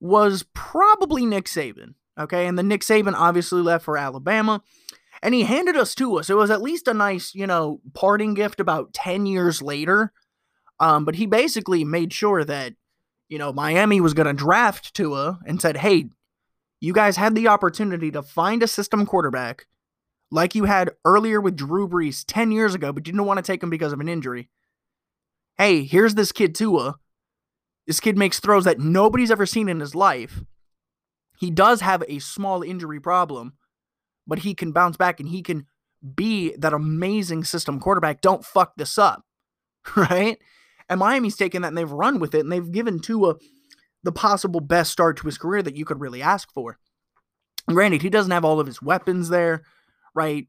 was 0.00 0.44
probably 0.54 1.26
Nick 1.26 1.44
Saban. 1.44 1.94
Okay. 2.18 2.46
And 2.46 2.58
the 2.58 2.62
Nick 2.62 2.80
Saban 2.80 3.14
obviously 3.14 3.62
left 3.62 3.84
for 3.84 3.96
Alabama 3.96 4.62
and 5.22 5.34
he 5.34 5.44
handed 5.44 5.76
us 5.76 5.94
to 5.94 6.18
us. 6.18 6.28
It 6.28 6.36
was 6.36 6.50
at 6.50 6.62
least 6.62 6.88
a 6.88 6.94
nice, 6.94 7.34
you 7.34 7.46
know, 7.46 7.80
parting 7.94 8.34
gift 8.34 8.58
about 8.58 8.92
10 8.92 9.26
years 9.26 9.62
later. 9.62 10.12
Um, 10.80 11.04
but 11.04 11.14
he 11.14 11.26
basically 11.26 11.84
made 11.84 12.12
sure 12.12 12.44
that, 12.44 12.74
you 13.28 13.38
know, 13.38 13.52
Miami 13.52 14.00
was 14.00 14.14
going 14.14 14.26
to 14.26 14.32
draft 14.32 14.92
Tua 14.94 15.38
and 15.46 15.60
said, 15.60 15.76
hey, 15.76 16.06
you 16.80 16.92
guys 16.92 17.16
had 17.16 17.36
the 17.36 17.46
opportunity 17.46 18.10
to 18.10 18.22
find 18.22 18.62
a 18.62 18.68
system 18.68 19.06
quarterback 19.06 19.66
like 20.32 20.54
you 20.54 20.64
had 20.64 20.90
earlier 21.04 21.40
with 21.40 21.56
Drew 21.56 21.86
Brees 21.86 22.24
10 22.26 22.50
years 22.50 22.74
ago, 22.74 22.92
but 22.92 23.06
you 23.06 23.12
didn't 23.12 23.26
want 23.26 23.38
to 23.38 23.42
take 23.42 23.62
him 23.62 23.70
because 23.70 23.92
of 23.92 24.00
an 24.00 24.08
injury. 24.08 24.48
Hey, 25.56 25.84
here's 25.84 26.16
this 26.16 26.32
kid 26.32 26.54
Tua. 26.54 26.96
This 27.86 28.00
kid 28.00 28.18
makes 28.18 28.40
throws 28.40 28.64
that 28.64 28.80
nobody's 28.80 29.30
ever 29.30 29.46
seen 29.46 29.68
in 29.68 29.78
his 29.78 29.94
life. 29.94 30.42
He 31.38 31.50
does 31.50 31.80
have 31.80 32.02
a 32.08 32.18
small 32.18 32.62
injury 32.62 33.00
problem, 33.00 33.52
but 34.26 34.40
he 34.40 34.54
can 34.54 34.72
bounce 34.72 34.96
back 34.96 35.20
and 35.20 35.28
he 35.28 35.42
can 35.42 35.66
be 36.14 36.54
that 36.56 36.72
amazing 36.72 37.44
system 37.44 37.80
quarterback. 37.80 38.20
Don't 38.20 38.44
fuck 38.44 38.74
this 38.76 38.98
up. 38.98 39.24
Right? 39.96 40.38
And 40.88 41.00
Miami's 41.00 41.36
taken 41.36 41.62
that 41.62 41.68
and 41.68 41.78
they've 41.78 41.90
run 41.90 42.20
with 42.20 42.34
it 42.34 42.40
and 42.40 42.52
they've 42.52 42.70
given 42.70 43.00
Tua 43.00 43.34
the 44.02 44.12
possible 44.12 44.60
best 44.60 44.92
start 44.92 45.16
to 45.16 45.26
his 45.26 45.38
career 45.38 45.62
that 45.62 45.74
you 45.74 45.84
could 45.84 46.00
really 46.00 46.22
ask 46.22 46.52
for. 46.52 46.78
Granted, 47.68 48.02
he 48.02 48.10
doesn't 48.10 48.30
have 48.30 48.44
all 48.44 48.60
of 48.60 48.66
his 48.66 48.82
weapons 48.82 49.28
there, 49.28 49.62
right? 50.14 50.48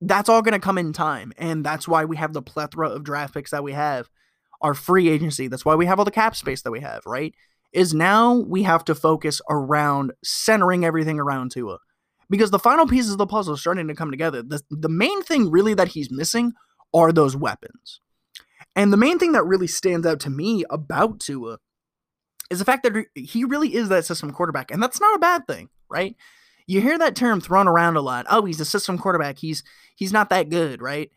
That's 0.00 0.28
all 0.28 0.42
going 0.42 0.54
to 0.54 0.58
come 0.58 0.78
in 0.78 0.92
time. 0.92 1.32
And 1.36 1.64
that's 1.64 1.86
why 1.86 2.04
we 2.04 2.16
have 2.16 2.32
the 2.32 2.42
plethora 2.42 2.88
of 2.88 3.04
draft 3.04 3.34
picks 3.34 3.50
that 3.50 3.62
we 3.62 3.72
have, 3.72 4.08
our 4.60 4.74
free 4.74 5.08
agency. 5.08 5.48
That's 5.48 5.64
why 5.64 5.74
we 5.74 5.86
have 5.86 5.98
all 5.98 6.04
the 6.04 6.10
cap 6.10 6.34
space 6.34 6.62
that 6.62 6.70
we 6.70 6.80
have, 6.80 7.02
right? 7.06 7.34
Is 7.72 7.92
now 7.92 8.34
we 8.34 8.62
have 8.62 8.84
to 8.86 8.94
focus 8.94 9.40
around 9.50 10.12
centering 10.22 10.84
everything 10.84 11.20
around 11.20 11.50
Tua 11.50 11.78
because 12.34 12.50
the 12.50 12.58
final 12.58 12.88
pieces 12.88 13.12
of 13.12 13.18
the 13.18 13.28
puzzle 13.28 13.54
are 13.54 13.56
starting 13.56 13.86
to 13.86 13.94
come 13.94 14.10
together. 14.10 14.42
The, 14.42 14.60
the 14.68 14.88
main 14.88 15.22
thing 15.22 15.52
really 15.52 15.72
that 15.74 15.86
he's 15.86 16.10
missing 16.10 16.52
are 16.92 17.12
those 17.12 17.36
weapons. 17.36 18.00
And 18.74 18.92
the 18.92 18.96
main 18.96 19.20
thing 19.20 19.30
that 19.32 19.44
really 19.44 19.68
stands 19.68 20.04
out 20.04 20.18
to 20.18 20.30
me 20.30 20.64
about 20.68 21.20
Tua 21.20 21.58
is 22.50 22.58
the 22.58 22.64
fact 22.64 22.82
that 22.82 23.06
he 23.14 23.44
really 23.44 23.72
is 23.72 23.88
that 23.88 24.04
system 24.04 24.32
quarterback. 24.32 24.72
And 24.72 24.82
that's 24.82 25.00
not 25.00 25.14
a 25.14 25.20
bad 25.20 25.46
thing, 25.46 25.68
right? 25.88 26.16
You 26.66 26.80
hear 26.80 26.98
that 26.98 27.14
term 27.14 27.40
thrown 27.40 27.68
around 27.68 27.94
a 27.94 28.00
lot. 28.00 28.26
Oh, 28.28 28.44
he's 28.44 28.58
a 28.58 28.64
system 28.64 28.98
quarterback. 28.98 29.38
He's 29.38 29.62
he's 29.94 30.12
not 30.12 30.30
that 30.30 30.50
good, 30.50 30.82
right? 30.82 31.12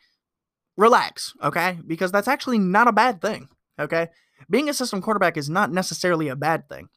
Relax, 0.78 1.34
okay? 1.42 1.80
Because 1.88 2.12
that's 2.12 2.28
actually 2.28 2.60
not 2.60 2.88
a 2.88 2.94
bad 2.94 3.24
thing, 3.24 3.50
okay? 3.80 4.10
Being 4.52 4.70
a 4.70 4.74
system 4.76 5.02
quarterback 5.02 5.36
is 5.36 5.50
not 5.50 5.72
necessarily 5.72 6.28
a 6.28 6.36
bad 6.36 6.70
thing. 6.70 6.90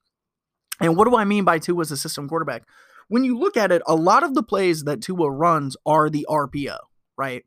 And 0.78 0.94
what 0.94 1.08
do 1.08 1.16
I 1.16 1.24
mean 1.24 1.44
by 1.44 1.58
Tua 1.58 1.80
as 1.80 1.90
a 1.90 1.96
system 1.96 2.28
quarterback? 2.28 2.64
When 3.10 3.24
you 3.24 3.36
look 3.36 3.56
at 3.56 3.72
it, 3.72 3.82
a 3.88 3.96
lot 3.96 4.22
of 4.22 4.34
the 4.34 4.42
plays 4.42 4.84
that 4.84 5.02
Tua 5.02 5.28
runs 5.28 5.76
are 5.84 6.08
the 6.08 6.24
RPO, 6.30 6.78
right? 7.18 7.44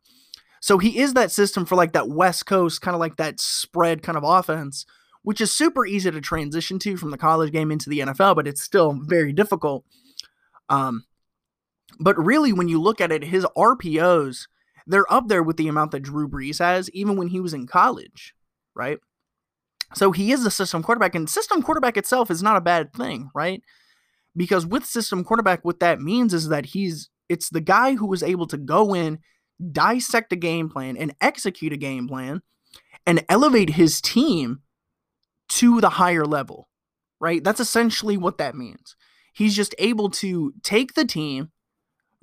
So 0.60 0.78
he 0.78 1.00
is 1.00 1.14
that 1.14 1.32
system 1.32 1.66
for 1.66 1.76
like 1.76 1.94
that 1.94 2.10
West 2.10 2.46
Coast, 2.46 2.82
kind 2.82 2.94
of 2.94 3.00
like 3.00 3.16
that 3.16 3.40
spread 3.40 4.04
kind 4.04 4.18
of 4.18 4.26
offense, 4.26 4.86
which 5.22 5.40
is 5.40 5.56
super 5.56 5.86
easy 5.86 6.12
to 6.12 6.20
transition 6.20 6.80
to 6.80 6.98
from 6.98 7.12
the 7.12 7.18
college 7.18 7.54
game 7.54 7.72
into 7.72 7.90
the 7.90 8.00
NFL, 8.00 8.36
but 8.36 8.46
it's 8.46 8.62
still 8.62 9.00
very 9.06 9.32
difficult. 9.32 9.86
Um, 10.68 11.06
but 11.98 12.18
really, 12.18 12.52
when 12.52 12.68
you 12.68 12.82
look 12.82 13.00
at 13.00 13.14
it, 13.14 13.24
his 13.24 13.46
RPOs, 13.56 14.48
they're 14.86 15.12
up 15.12 15.30
there 15.30 15.44
with 15.44 15.56
the 15.56 15.70
amount 15.70 15.92
that 15.92 16.04
Drew 16.04 16.28
Brees 16.28 16.60
has, 16.60 16.90
even 16.90 17.16
when 17.16 17.30
he 17.30 17.40
was 17.40 17.54
in 17.54 17.68
college, 17.68 18.36
right? 18.76 19.00
So 19.96 20.12
he 20.12 20.34
is 20.34 20.46
a 20.46 20.52
system 20.52 20.84
quarterback, 20.84 21.16
and 21.16 21.30
system 21.30 21.62
quarterback 21.62 21.96
itself 21.96 22.30
is 22.30 22.44
not 22.44 22.58
a 22.58 22.62
bad 22.62 22.92
thing, 22.94 23.30
right? 23.34 23.64
Because 24.36 24.66
with 24.66 24.86
system 24.86 25.24
quarterback 25.24 25.64
what 25.64 25.80
that 25.80 26.02
means 26.02 26.34
is 26.34 26.50
that 26.50 26.68
he's 26.68 27.10
it's 27.30 27.50
the 27.50 27.62
guy 27.62 27.96
who 27.96 28.12
is 28.14 28.24
able 28.24 28.48
to 28.48 28.58
go 28.58 28.94
in 28.94 29.20
dissect 29.72 30.34
a 30.34 30.36
game 30.36 30.70
plan 30.70 30.98
and 30.98 31.16
execute 31.22 31.74
a 31.74 31.78
game 31.78 32.08
plan 32.08 32.42
and 33.06 33.24
elevate 33.30 33.72
his 33.72 34.02
team 34.02 34.62
to 35.48 35.80
the 35.82 35.90
higher 35.90 36.26
level 36.26 36.68
right? 37.24 37.42
That's 37.42 37.62
essentially 37.62 38.18
what 38.18 38.38
that 38.40 38.54
means. 38.54 38.98
He's 39.34 39.56
just 39.56 39.74
able 39.80 40.10
to 40.10 40.54
take 40.62 40.94
the 40.94 41.06
team 41.06 41.52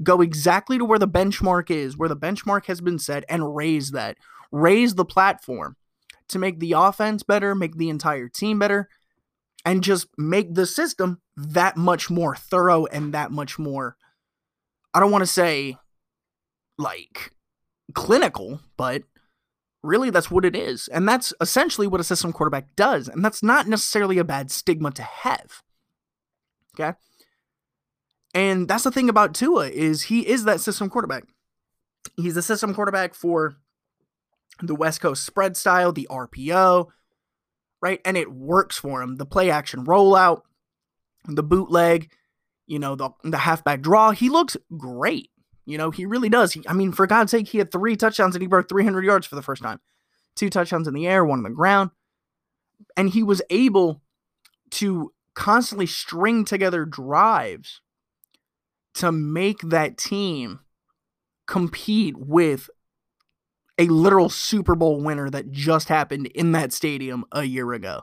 go 0.02 0.20
exactly 0.20 0.76
to 0.76 0.84
where 0.84 0.98
the 0.98 1.08
benchmark 1.08 1.70
is 1.70 1.96
where 1.96 2.08
the 2.08 2.16
benchmark 2.16 2.66
has 2.66 2.80
been 2.80 2.98
set 2.98 3.22
and 3.28 3.54
raise 3.54 3.90
that 3.90 4.16
raise 4.50 4.94
the 4.94 5.04
platform 5.04 5.76
to 6.26 6.38
make 6.38 6.58
the 6.58 6.72
offense 6.72 7.22
better 7.22 7.54
make 7.54 7.76
the 7.76 7.90
entire 7.90 8.26
team 8.26 8.58
better 8.58 8.88
and 9.66 9.84
just 9.84 10.06
make 10.16 10.54
the 10.54 10.64
system 10.64 11.20
that 11.48 11.76
much 11.76 12.10
more 12.10 12.36
thorough 12.36 12.86
and 12.86 13.14
that 13.14 13.30
much 13.30 13.58
more 13.58 13.96
I 14.92 15.00
don't 15.00 15.12
want 15.12 15.22
to 15.22 15.26
say 15.26 15.76
like 16.78 17.32
clinical, 17.94 18.60
but 18.76 19.02
really 19.82 20.10
that's 20.10 20.30
what 20.30 20.44
it 20.44 20.56
is. 20.56 20.88
And 20.88 21.08
that's 21.08 21.32
essentially 21.40 21.86
what 21.86 22.00
a 22.00 22.04
system 22.04 22.32
quarterback 22.32 22.74
does. 22.76 23.08
And 23.08 23.24
that's 23.24 23.42
not 23.42 23.68
necessarily 23.68 24.18
a 24.18 24.24
bad 24.24 24.50
stigma 24.50 24.90
to 24.92 25.02
have. 25.02 25.62
Okay? 26.74 26.96
And 28.34 28.68
that's 28.68 28.84
the 28.84 28.90
thing 28.90 29.08
about 29.08 29.34
Tua 29.34 29.68
is 29.68 30.02
he 30.02 30.26
is 30.26 30.44
that 30.44 30.60
system 30.60 30.88
quarterback. 30.88 31.24
He's 32.16 32.34
the 32.34 32.42
system 32.42 32.74
quarterback 32.74 33.14
for 33.14 33.56
the 34.62 34.74
West 34.74 35.00
Coast 35.00 35.24
spread 35.24 35.56
style, 35.56 35.92
the 35.92 36.08
RPO, 36.10 36.88
right? 37.80 38.00
And 38.04 38.16
it 38.16 38.32
works 38.32 38.78
for 38.78 39.02
him. 39.02 39.16
The 39.16 39.26
play 39.26 39.50
action 39.50 39.84
rollout, 39.84 40.42
the 41.26 41.42
bootleg, 41.42 42.10
you 42.66 42.78
know, 42.78 42.94
the 42.94 43.10
the 43.24 43.38
halfback 43.38 43.80
draw. 43.80 44.10
He 44.10 44.28
looks 44.28 44.56
great. 44.76 45.30
You 45.66 45.78
know, 45.78 45.90
he 45.90 46.06
really 46.06 46.28
does. 46.28 46.52
He, 46.52 46.62
I 46.66 46.72
mean, 46.72 46.92
for 46.92 47.06
God's 47.06 47.30
sake, 47.30 47.48
he 47.48 47.58
had 47.58 47.70
three 47.70 47.96
touchdowns 47.96 48.34
and 48.34 48.42
he 48.42 48.48
broke 48.48 48.68
300 48.68 49.04
yards 49.04 49.26
for 49.26 49.36
the 49.36 49.42
first 49.42 49.62
time. 49.62 49.80
Two 50.34 50.50
touchdowns 50.50 50.88
in 50.88 50.94
the 50.94 51.06
air, 51.06 51.24
one 51.24 51.38
on 51.38 51.42
the 51.44 51.50
ground. 51.50 51.90
And 52.96 53.10
he 53.10 53.22
was 53.22 53.42
able 53.50 54.02
to 54.72 55.12
constantly 55.34 55.86
string 55.86 56.44
together 56.44 56.84
drives 56.84 57.82
to 58.94 59.12
make 59.12 59.60
that 59.60 59.96
team 59.96 60.60
compete 61.46 62.16
with 62.16 62.68
a 63.78 63.86
literal 63.86 64.28
Super 64.28 64.74
Bowl 64.74 65.00
winner 65.00 65.30
that 65.30 65.50
just 65.50 65.88
happened 65.88 66.26
in 66.28 66.52
that 66.52 66.72
stadium 66.72 67.24
a 67.32 67.44
year 67.44 67.72
ago. 67.72 68.02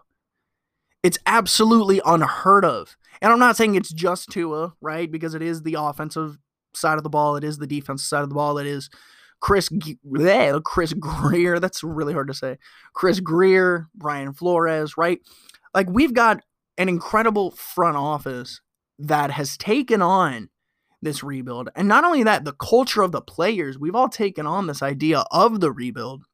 It's 1.08 1.18
absolutely 1.26 2.02
unheard 2.06 2.66
of. 2.66 2.98
And 3.22 3.32
I'm 3.32 3.40
not 3.40 3.56
saying 3.56 3.76
it's 3.76 3.94
just 3.94 4.30
Tua, 4.30 4.74
right? 4.82 5.10
Because 5.10 5.36
it 5.36 5.42
is 5.42 5.62
the 5.62 5.76
offensive 5.80 6.38
side 6.74 6.98
of 6.98 7.04
the 7.06 7.10
ball, 7.10 7.38
it 7.38 7.46
is 7.46 7.58
the 7.58 7.66
defensive 7.66 8.06
side 8.06 8.24
of 8.24 8.30
the 8.30 8.36
ball, 8.36 8.58
it 8.58 8.68
is 8.68 8.90
Chris 9.40 9.70
bleh, 9.70 10.62
Chris 10.66 10.92
Grier. 10.92 11.60
That's 11.62 11.82
really 11.82 12.12
hard 12.12 12.28
to 12.28 12.34
say. 12.34 12.58
Chris 12.94 13.22
Grier, 13.22 13.88
Brian 13.96 14.34
Flores, 14.34 14.98
right? 14.98 15.22
Like 15.74 15.90
we've 15.90 16.14
got 16.14 16.42
an 16.78 16.90
incredible 16.90 17.52
front 17.52 17.96
office 17.96 18.60
that 19.00 19.32
has 19.32 19.56
taken 19.56 20.02
on 20.02 20.50
this 21.02 21.24
rebuild. 21.24 21.70
And 21.74 21.88
not 21.88 22.04
only 22.04 22.24
that, 22.24 22.44
the 22.44 22.52
culture 22.52 23.02
of 23.02 23.14
the 23.14 23.22
players, 23.22 23.80
we've 23.80 23.96
all 23.96 24.10
taken 24.10 24.46
on 24.46 24.68
this 24.68 24.82
idea 24.82 25.24
of 25.32 25.62
the 25.62 25.72
rebuild. 25.72 26.26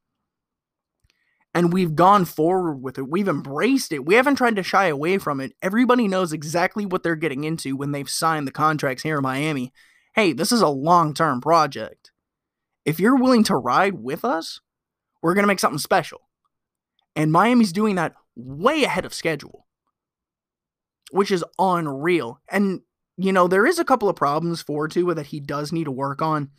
And 1.54 1.72
we've 1.72 1.96
gone 1.96 2.26
forward 2.26 2.82
with 2.82 2.98
it. 2.98 3.08
We've 3.08 3.28
embraced 3.28 3.92
it. 3.92 4.06
We 4.06 4.16
haven't 4.16 4.36
tried 4.38 4.56
to 4.56 4.64
shy 4.64 4.88
away 4.88 5.20
from 5.20 5.40
it. 5.40 5.54
Everybody 5.62 6.08
knows 6.08 6.34
exactly 6.34 6.86
what 6.86 7.04
they're 7.04 7.16
getting 7.16 7.44
into 7.44 7.76
when 7.76 7.92
they've 7.92 8.10
signed 8.10 8.48
the 8.48 8.52
contracts 8.52 9.04
here 9.04 9.18
in 9.18 9.24
Miami. 9.24 9.72
Hey, 10.16 10.34
this 10.34 10.52
is 10.52 10.62
a 10.62 10.68
long 10.68 11.14
term 11.14 11.42
project. 11.42 12.12
If 12.86 13.00
you're 13.00 13.16
willing 13.16 13.44
to 13.46 13.56
ride 13.56 13.94
with 13.94 14.26
us, 14.26 14.62
we're 15.22 15.36
going 15.36 15.44
to 15.44 15.48
make 15.48 15.60
something 15.60 15.80
special. 15.80 16.22
And 17.16 17.32
Miami's 17.32 17.72
doing 17.72 17.96
that 17.96 18.14
way 18.36 18.84
ahead 18.84 19.06
of 19.06 19.14
schedule, 19.14 19.68
which 21.12 21.32
is 21.32 21.46
unreal. 21.60 22.42
And 22.50 22.82
you 23.18 23.32
know, 23.32 23.48
there 23.48 23.66
is 23.66 23.80
a 23.80 23.86
couple 23.86 24.10
of 24.10 24.16
problems 24.16 24.62
for 24.62 24.88
Tua 24.88 25.16
that 25.16 25.28
he 25.28 25.40
does 25.40 25.72
need 25.72 25.84
to 25.86 25.92
work 25.92 26.22
on. 26.22 26.50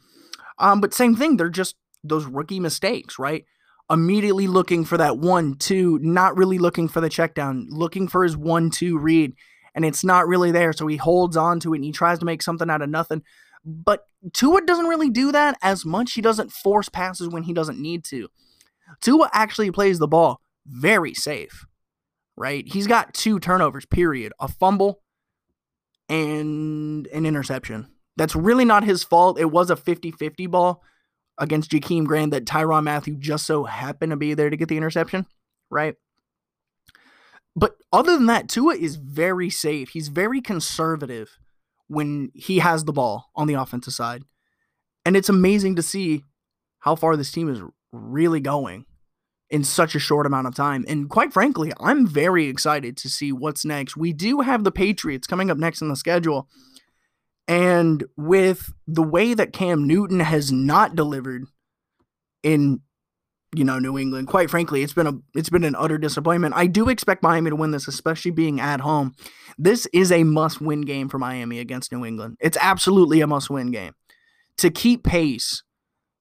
Um, 0.59 0.81
but 0.81 0.95
same 0.95 1.17
thing, 1.17 1.37
they're 1.37 1.49
just 1.49 1.77
those 2.05 2.27
rookie 2.27 2.61
mistakes, 2.61 3.19
right? 3.19 3.45
Immediately 3.91 4.47
looking 4.47 4.85
for 4.85 4.97
that 4.97 5.19
one, 5.19 5.57
two, 5.57 5.99
not 6.01 6.37
really 6.37 6.59
looking 6.59 6.89
for 6.89 7.01
the 7.01 7.11
check 7.11 7.35
down, 7.35 7.67
looking 7.69 8.09
for 8.09 8.25
his 8.25 8.37
one, 8.37 8.71
two 8.71 8.99
read, 8.99 9.35
and 9.75 9.85
it's 9.85 10.03
not 10.03 10.27
really 10.27 10.51
there. 10.51 10.73
So 10.73 10.87
he 10.87 10.97
holds 10.97 11.37
on 11.37 11.61
to 11.61 11.75
it 11.75 11.79
and 11.79 11.85
he 11.85 11.93
tries 11.93 12.19
to 12.21 12.25
make 12.25 12.43
something 12.43 12.71
out 12.71 12.81
of 12.81 12.89
nothing. 12.89 13.23
But 13.65 14.07
Tua 14.33 14.63
doesn't 14.63 14.87
really 14.87 15.11
do 15.11 15.33
that 15.33 15.59
as 15.63 15.85
much. 15.85 16.13
He 16.13 16.21
doesn't 16.21 16.53
force 16.53 16.89
passes 16.89 17.29
when 17.29 17.43
he 17.43 17.53
doesn't 17.53 17.81
need 17.81 18.05
to. 18.07 18.29
Tua 19.01 19.31
actually 19.33 19.71
plays 19.71 19.99
the 19.99 20.09
ball 20.09 20.41
very 20.67 21.15
safe, 21.15 21.67
right? 22.37 22.65
He's 22.67 22.87
got 22.87 23.15
two 23.15 23.39
turnovers, 23.39 23.87
period. 23.87 24.33
A 24.39 24.49
fumble 24.49 25.03
and 26.09 27.07
an 27.09 27.27
interception. 27.27 27.89
That's 28.17 28.37
really 28.37 28.65
not 28.65 28.85
his 28.85 29.03
fault. 29.03 29.39
It 29.39 29.51
was 29.51 29.71
a 29.71 29.77
50 29.77 30.11
50 30.13 30.47
ball 30.47 30.83
against 31.39 31.71
Jakeem 31.71 32.07
Grant 32.07 32.31
that 32.33 32.45
Tyrann 32.45 32.85
Mathieu 32.85 33.17
just 33.17 33.47
so 33.47 33.65
happened 33.65 34.11
to 34.11 34.17
be 34.17 34.35
there 34.35 34.51
to 34.51 34.57
get 34.57 34.69
the 34.69 34.77
interception, 34.77 35.27
right? 35.71 35.97
But 37.57 37.77
other 37.93 38.15
than 38.15 38.27
that, 38.27 38.49
Tua 38.49 38.75
is 38.75 38.97
very 38.97 39.51
safe. 39.51 39.91
He's 39.91 40.09
very 40.09 40.41
conservative 40.41 41.39
when 41.87 42.31
he 42.35 42.59
has 42.59 42.85
the 42.85 42.93
ball 42.93 43.31
on 43.37 43.47
the 43.47 43.55
offensive 43.55 43.95
side. 43.95 44.25
And 45.05 45.17
it's 45.17 45.29
amazing 45.29 45.77
to 45.77 45.83
see 45.83 46.25
how 46.81 46.97
far 46.97 47.17
this 47.17 47.31
team 47.31 47.49
is 47.49 47.61
really 47.93 48.41
going 48.41 48.87
in 49.51 49.63
such 49.63 49.95
a 49.95 50.01
short 50.01 50.27
amount 50.27 50.47
of 50.47 50.55
time. 50.55 50.85
And 50.89 51.09
quite 51.09 51.33
frankly, 51.33 51.73
I'm 51.79 52.07
very 52.07 52.47
excited 52.47 52.97
to 52.99 53.09
see 53.09 53.31
what's 53.31 53.65
next. 53.65 53.97
We 53.97 54.13
do 54.13 54.41
have 54.41 54.65
the 54.65 54.73
Patriots 54.73 55.27
coming 55.27 55.51
up 55.51 55.59
next 55.59 55.83
in 55.83 55.89
the 55.89 55.97
schedule. 55.97 56.49
And 57.47 58.05
with 58.17 58.73
the 58.87 59.03
way 59.03 59.35
that 59.35 59.53
Cam 59.53 59.87
Newton 59.87 60.21
has 60.21 60.51
not 60.51 60.97
delivered 60.97 61.45
in 62.43 62.81
you 63.55 63.65
know 63.65 63.79
New 63.79 63.99
England, 63.99 64.29
quite 64.29 64.51
frankly, 64.51 64.83
it's 64.83 64.95
been 64.95 65.07
a 65.07 65.15
it's 65.35 65.51
been 65.51 65.65
an 65.65 65.77
utter 65.77 65.99
disappointment. 65.99 66.55
I 66.57 66.67
do 66.67 66.89
expect 66.89 67.23
Miami 67.23 67.51
to 67.51 67.57
win 67.57 67.71
this, 67.71 67.87
especially 67.87 68.31
being 68.31 68.61
at 68.61 68.81
home. 68.81 69.15
This 69.59 69.87
is 69.93 70.11
a 70.11 70.25
must-win 70.25 70.81
game 70.83 71.09
for 71.09 71.19
Miami 71.19 71.61
against 71.61 71.93
New 71.93 72.05
England. 72.05 72.37
It's 72.41 72.59
absolutely 72.61 73.21
a 73.21 73.27
must-win 73.27 73.71
game. 73.71 73.93
To 74.59 74.71
keep 74.71 75.05
pace 75.05 75.63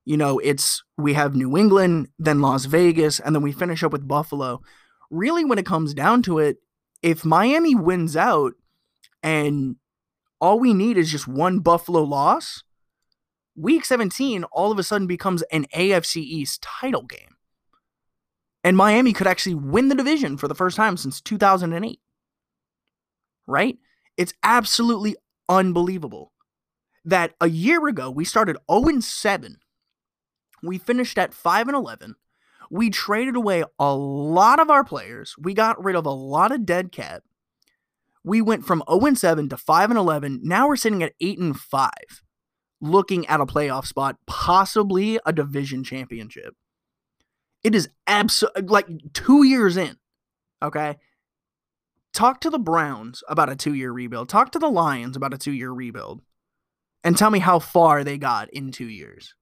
you 0.05 0.17
know, 0.17 0.39
it's 0.39 0.83
we 0.97 1.13
have 1.13 1.36
New 1.36 1.57
England, 1.57 2.09
then 2.19 2.41
Las 2.41 2.65
Vegas, 2.65 3.19
and 3.19 3.33
then 3.33 3.41
we 3.41 3.51
finish 3.51 3.83
up 3.83 3.91
with 3.91 4.07
Buffalo. 4.07 4.62
Really, 5.09 5.45
when 5.45 5.59
it 5.59 5.65
comes 5.65 5.93
down 5.93 6.23
to 6.23 6.39
it, 6.39 6.57
if 7.01 7.23
Miami 7.23 7.75
wins 7.75 8.17
out 8.17 8.53
and 9.21 9.77
all 10.43 10.60
we 10.60 10.73
need 10.73 10.97
is 10.97 11.10
just 11.10 11.25
one 11.25 11.60
Buffalo 11.60 12.03
loss, 12.03 12.63
week 13.56 13.86
17 13.86 14.43
all 14.51 14.73
of 14.73 14.77
a 14.77 14.84
sudden 14.84 15.08
becomes 15.08 15.41
an 15.43 15.65
AFC 15.73 16.17
East 16.17 16.62
title 16.62 17.03
game. 17.03 17.38
And 18.62 18.75
Miami 18.75 19.13
could 19.13 19.25
actually 19.25 19.56
win 19.56 19.88
the 19.88 19.95
division 19.95 20.36
for 20.36 20.49
the 20.49 20.56
first 20.56 20.75
time 20.75 20.97
since 20.97 21.21
2008. 21.21 22.01
Right? 23.47 23.77
It's 24.17 24.34
absolutely 24.43 25.15
unbelievable 25.47 26.34
that 27.06 27.36
a 27.39 27.47
year 27.47 27.88
ago 27.88 28.12
we 28.12 28.25
started 28.25 28.58
0 28.69 28.99
7 28.99 29.60
we 30.62 30.77
finished 30.77 31.17
at 31.17 31.34
5 31.34 31.69
and 31.69 31.75
11. 31.75 32.15
We 32.69 32.89
traded 32.89 33.38
away 33.38 33.63
a 33.79 33.95
lot 33.95 34.60
of 34.60 34.69
our 34.69 34.84
players. 34.84 35.36
We 35.38 35.53
got 35.53 35.82
rid 35.82 35.95
of 35.95 36.06
a 36.06 36.12
lot 36.12 36.51
of 36.51 36.65
dead 36.65 36.91
cap. 36.91 37.23
We 38.23 38.41
went 38.41 38.65
from 38.65 38.83
0 38.89 39.05
and 39.05 39.17
7 39.17 39.49
to 39.49 39.57
5 39.57 39.89
and 39.91 39.97
11. 39.97 40.41
Now 40.43 40.67
we're 40.67 40.75
sitting 40.75 41.03
at 41.03 41.13
8 41.19 41.39
and 41.39 41.59
5, 41.59 41.91
looking 42.81 43.25
at 43.27 43.41
a 43.41 43.45
playoff 43.45 43.86
spot, 43.86 44.17
possibly 44.25 45.19
a 45.25 45.33
division 45.33 45.83
championship. 45.83 46.55
It 47.63 47.75
is 47.75 47.89
absolutely 48.07 48.63
like 48.63 48.88
2 49.13 49.43
years 49.43 49.77
in. 49.77 49.97
Okay? 50.62 50.97
Talk 52.13 52.41
to 52.41 52.49
the 52.49 52.59
Browns 52.59 53.23
about 53.27 53.51
a 53.51 53.55
2-year 53.55 53.91
rebuild. 53.91 54.29
Talk 54.29 54.51
to 54.51 54.59
the 54.59 54.69
Lions 54.69 55.17
about 55.17 55.33
a 55.33 55.38
2-year 55.38 55.71
rebuild. 55.71 56.21
And 57.03 57.17
tell 57.17 57.29
me 57.29 57.39
how 57.39 57.59
far 57.59 58.03
they 58.03 58.17
got 58.17 58.49
in 58.51 58.71
2 58.71 58.86
years. 58.86 59.36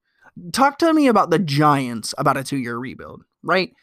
Talk 0.54 0.78
to 0.80 0.94
me 0.94 1.08
about 1.08 1.30
the 1.30 1.40
Giants 1.40 2.14
about 2.18 2.38
a 2.38 2.44
two 2.44 2.58
year 2.58 2.78
rebuild, 2.78 3.24
right? 3.44 3.74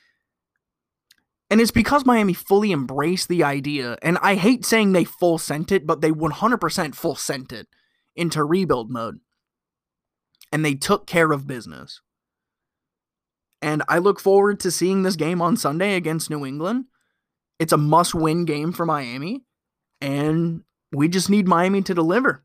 And 1.50 1.60
it's 1.60 1.70
because 1.70 2.04
Miami 2.04 2.34
fully 2.34 2.72
embraced 2.72 3.28
the 3.28 3.42
idea, 3.42 3.96
and 4.02 4.18
I 4.20 4.34
hate 4.34 4.66
saying 4.66 4.92
they 4.92 5.04
full 5.04 5.38
sent 5.38 5.72
it, 5.72 5.86
but 5.86 6.02
they 6.02 6.10
100% 6.10 6.94
full 6.94 7.14
sent 7.14 7.52
it 7.52 7.68
into 8.14 8.44
rebuild 8.44 8.90
mode. 8.90 9.20
And 10.52 10.64
they 10.64 10.74
took 10.74 11.06
care 11.06 11.32
of 11.32 11.46
business. 11.46 12.00
And 13.62 13.82
I 13.88 13.98
look 13.98 14.20
forward 14.20 14.60
to 14.60 14.70
seeing 14.70 15.02
this 15.02 15.16
game 15.16 15.40
on 15.40 15.56
Sunday 15.56 15.94
against 15.94 16.30
New 16.30 16.44
England. 16.44 16.84
It's 17.58 17.72
a 17.72 17.78
must 17.78 18.14
win 18.14 18.44
game 18.44 18.72
for 18.72 18.86
Miami, 18.86 19.44
and 20.00 20.62
we 20.92 21.08
just 21.08 21.30
need 21.30 21.48
Miami 21.48 21.82
to 21.82 21.94
deliver. 21.94 22.44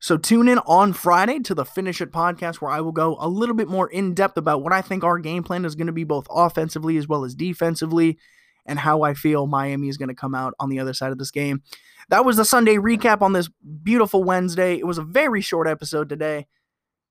So 0.00 0.16
tune 0.16 0.48
in 0.48 0.58
on 0.60 0.94
Friday 0.94 1.40
to 1.40 1.54
the 1.54 1.64
Phinish 1.64 2.00
It 2.00 2.10
podcast 2.10 2.56
where 2.56 2.70
I 2.70 2.80
will 2.80 2.92
go 2.92 3.18
a 3.20 3.28
little 3.28 3.54
bit 3.54 3.68
more 3.68 3.88
in 3.88 4.14
depth 4.14 4.38
about 4.38 4.62
what 4.62 4.72
I 4.72 4.80
think 4.80 5.04
our 5.04 5.18
game 5.18 5.42
plan 5.42 5.66
is 5.66 5.74
going 5.74 5.88
to 5.88 5.92
be 5.92 6.04
both 6.04 6.26
offensively 6.30 6.96
as 6.96 7.06
well 7.06 7.22
as 7.22 7.34
defensively 7.34 8.18
and 8.64 8.78
how 8.78 9.02
I 9.02 9.12
feel 9.12 9.46
Miami 9.46 9.88
is 9.88 9.98
going 9.98 10.08
to 10.08 10.14
come 10.14 10.34
out 10.34 10.54
on 10.58 10.70
the 10.70 10.78
other 10.78 10.94
side 10.94 11.12
of 11.12 11.18
this 11.18 11.30
game. 11.30 11.62
That 12.08 12.24
was 12.24 12.38
the 12.38 12.46
Sunday 12.46 12.76
recap 12.76 13.20
on 13.20 13.34
this 13.34 13.50
beautiful 13.82 14.24
Wednesday. 14.24 14.78
It 14.78 14.86
was 14.86 14.98
a 14.98 15.02
very 15.02 15.42
short 15.42 15.68
episode 15.68 16.08
today. 16.08 16.46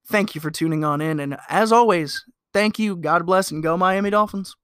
Thank 0.08 0.34
you 0.34 0.42
for 0.42 0.50
tuning 0.50 0.84
on 0.84 1.00
in 1.00 1.20
and 1.20 1.38
as 1.48 1.72
always, 1.72 2.26
thank 2.54 2.80
you, 2.80 2.96
God 2.96 3.24
bless 3.24 3.52
and 3.52 3.62
go 3.62 3.78
Miami 3.78 4.10
Dolphins. 4.10 4.56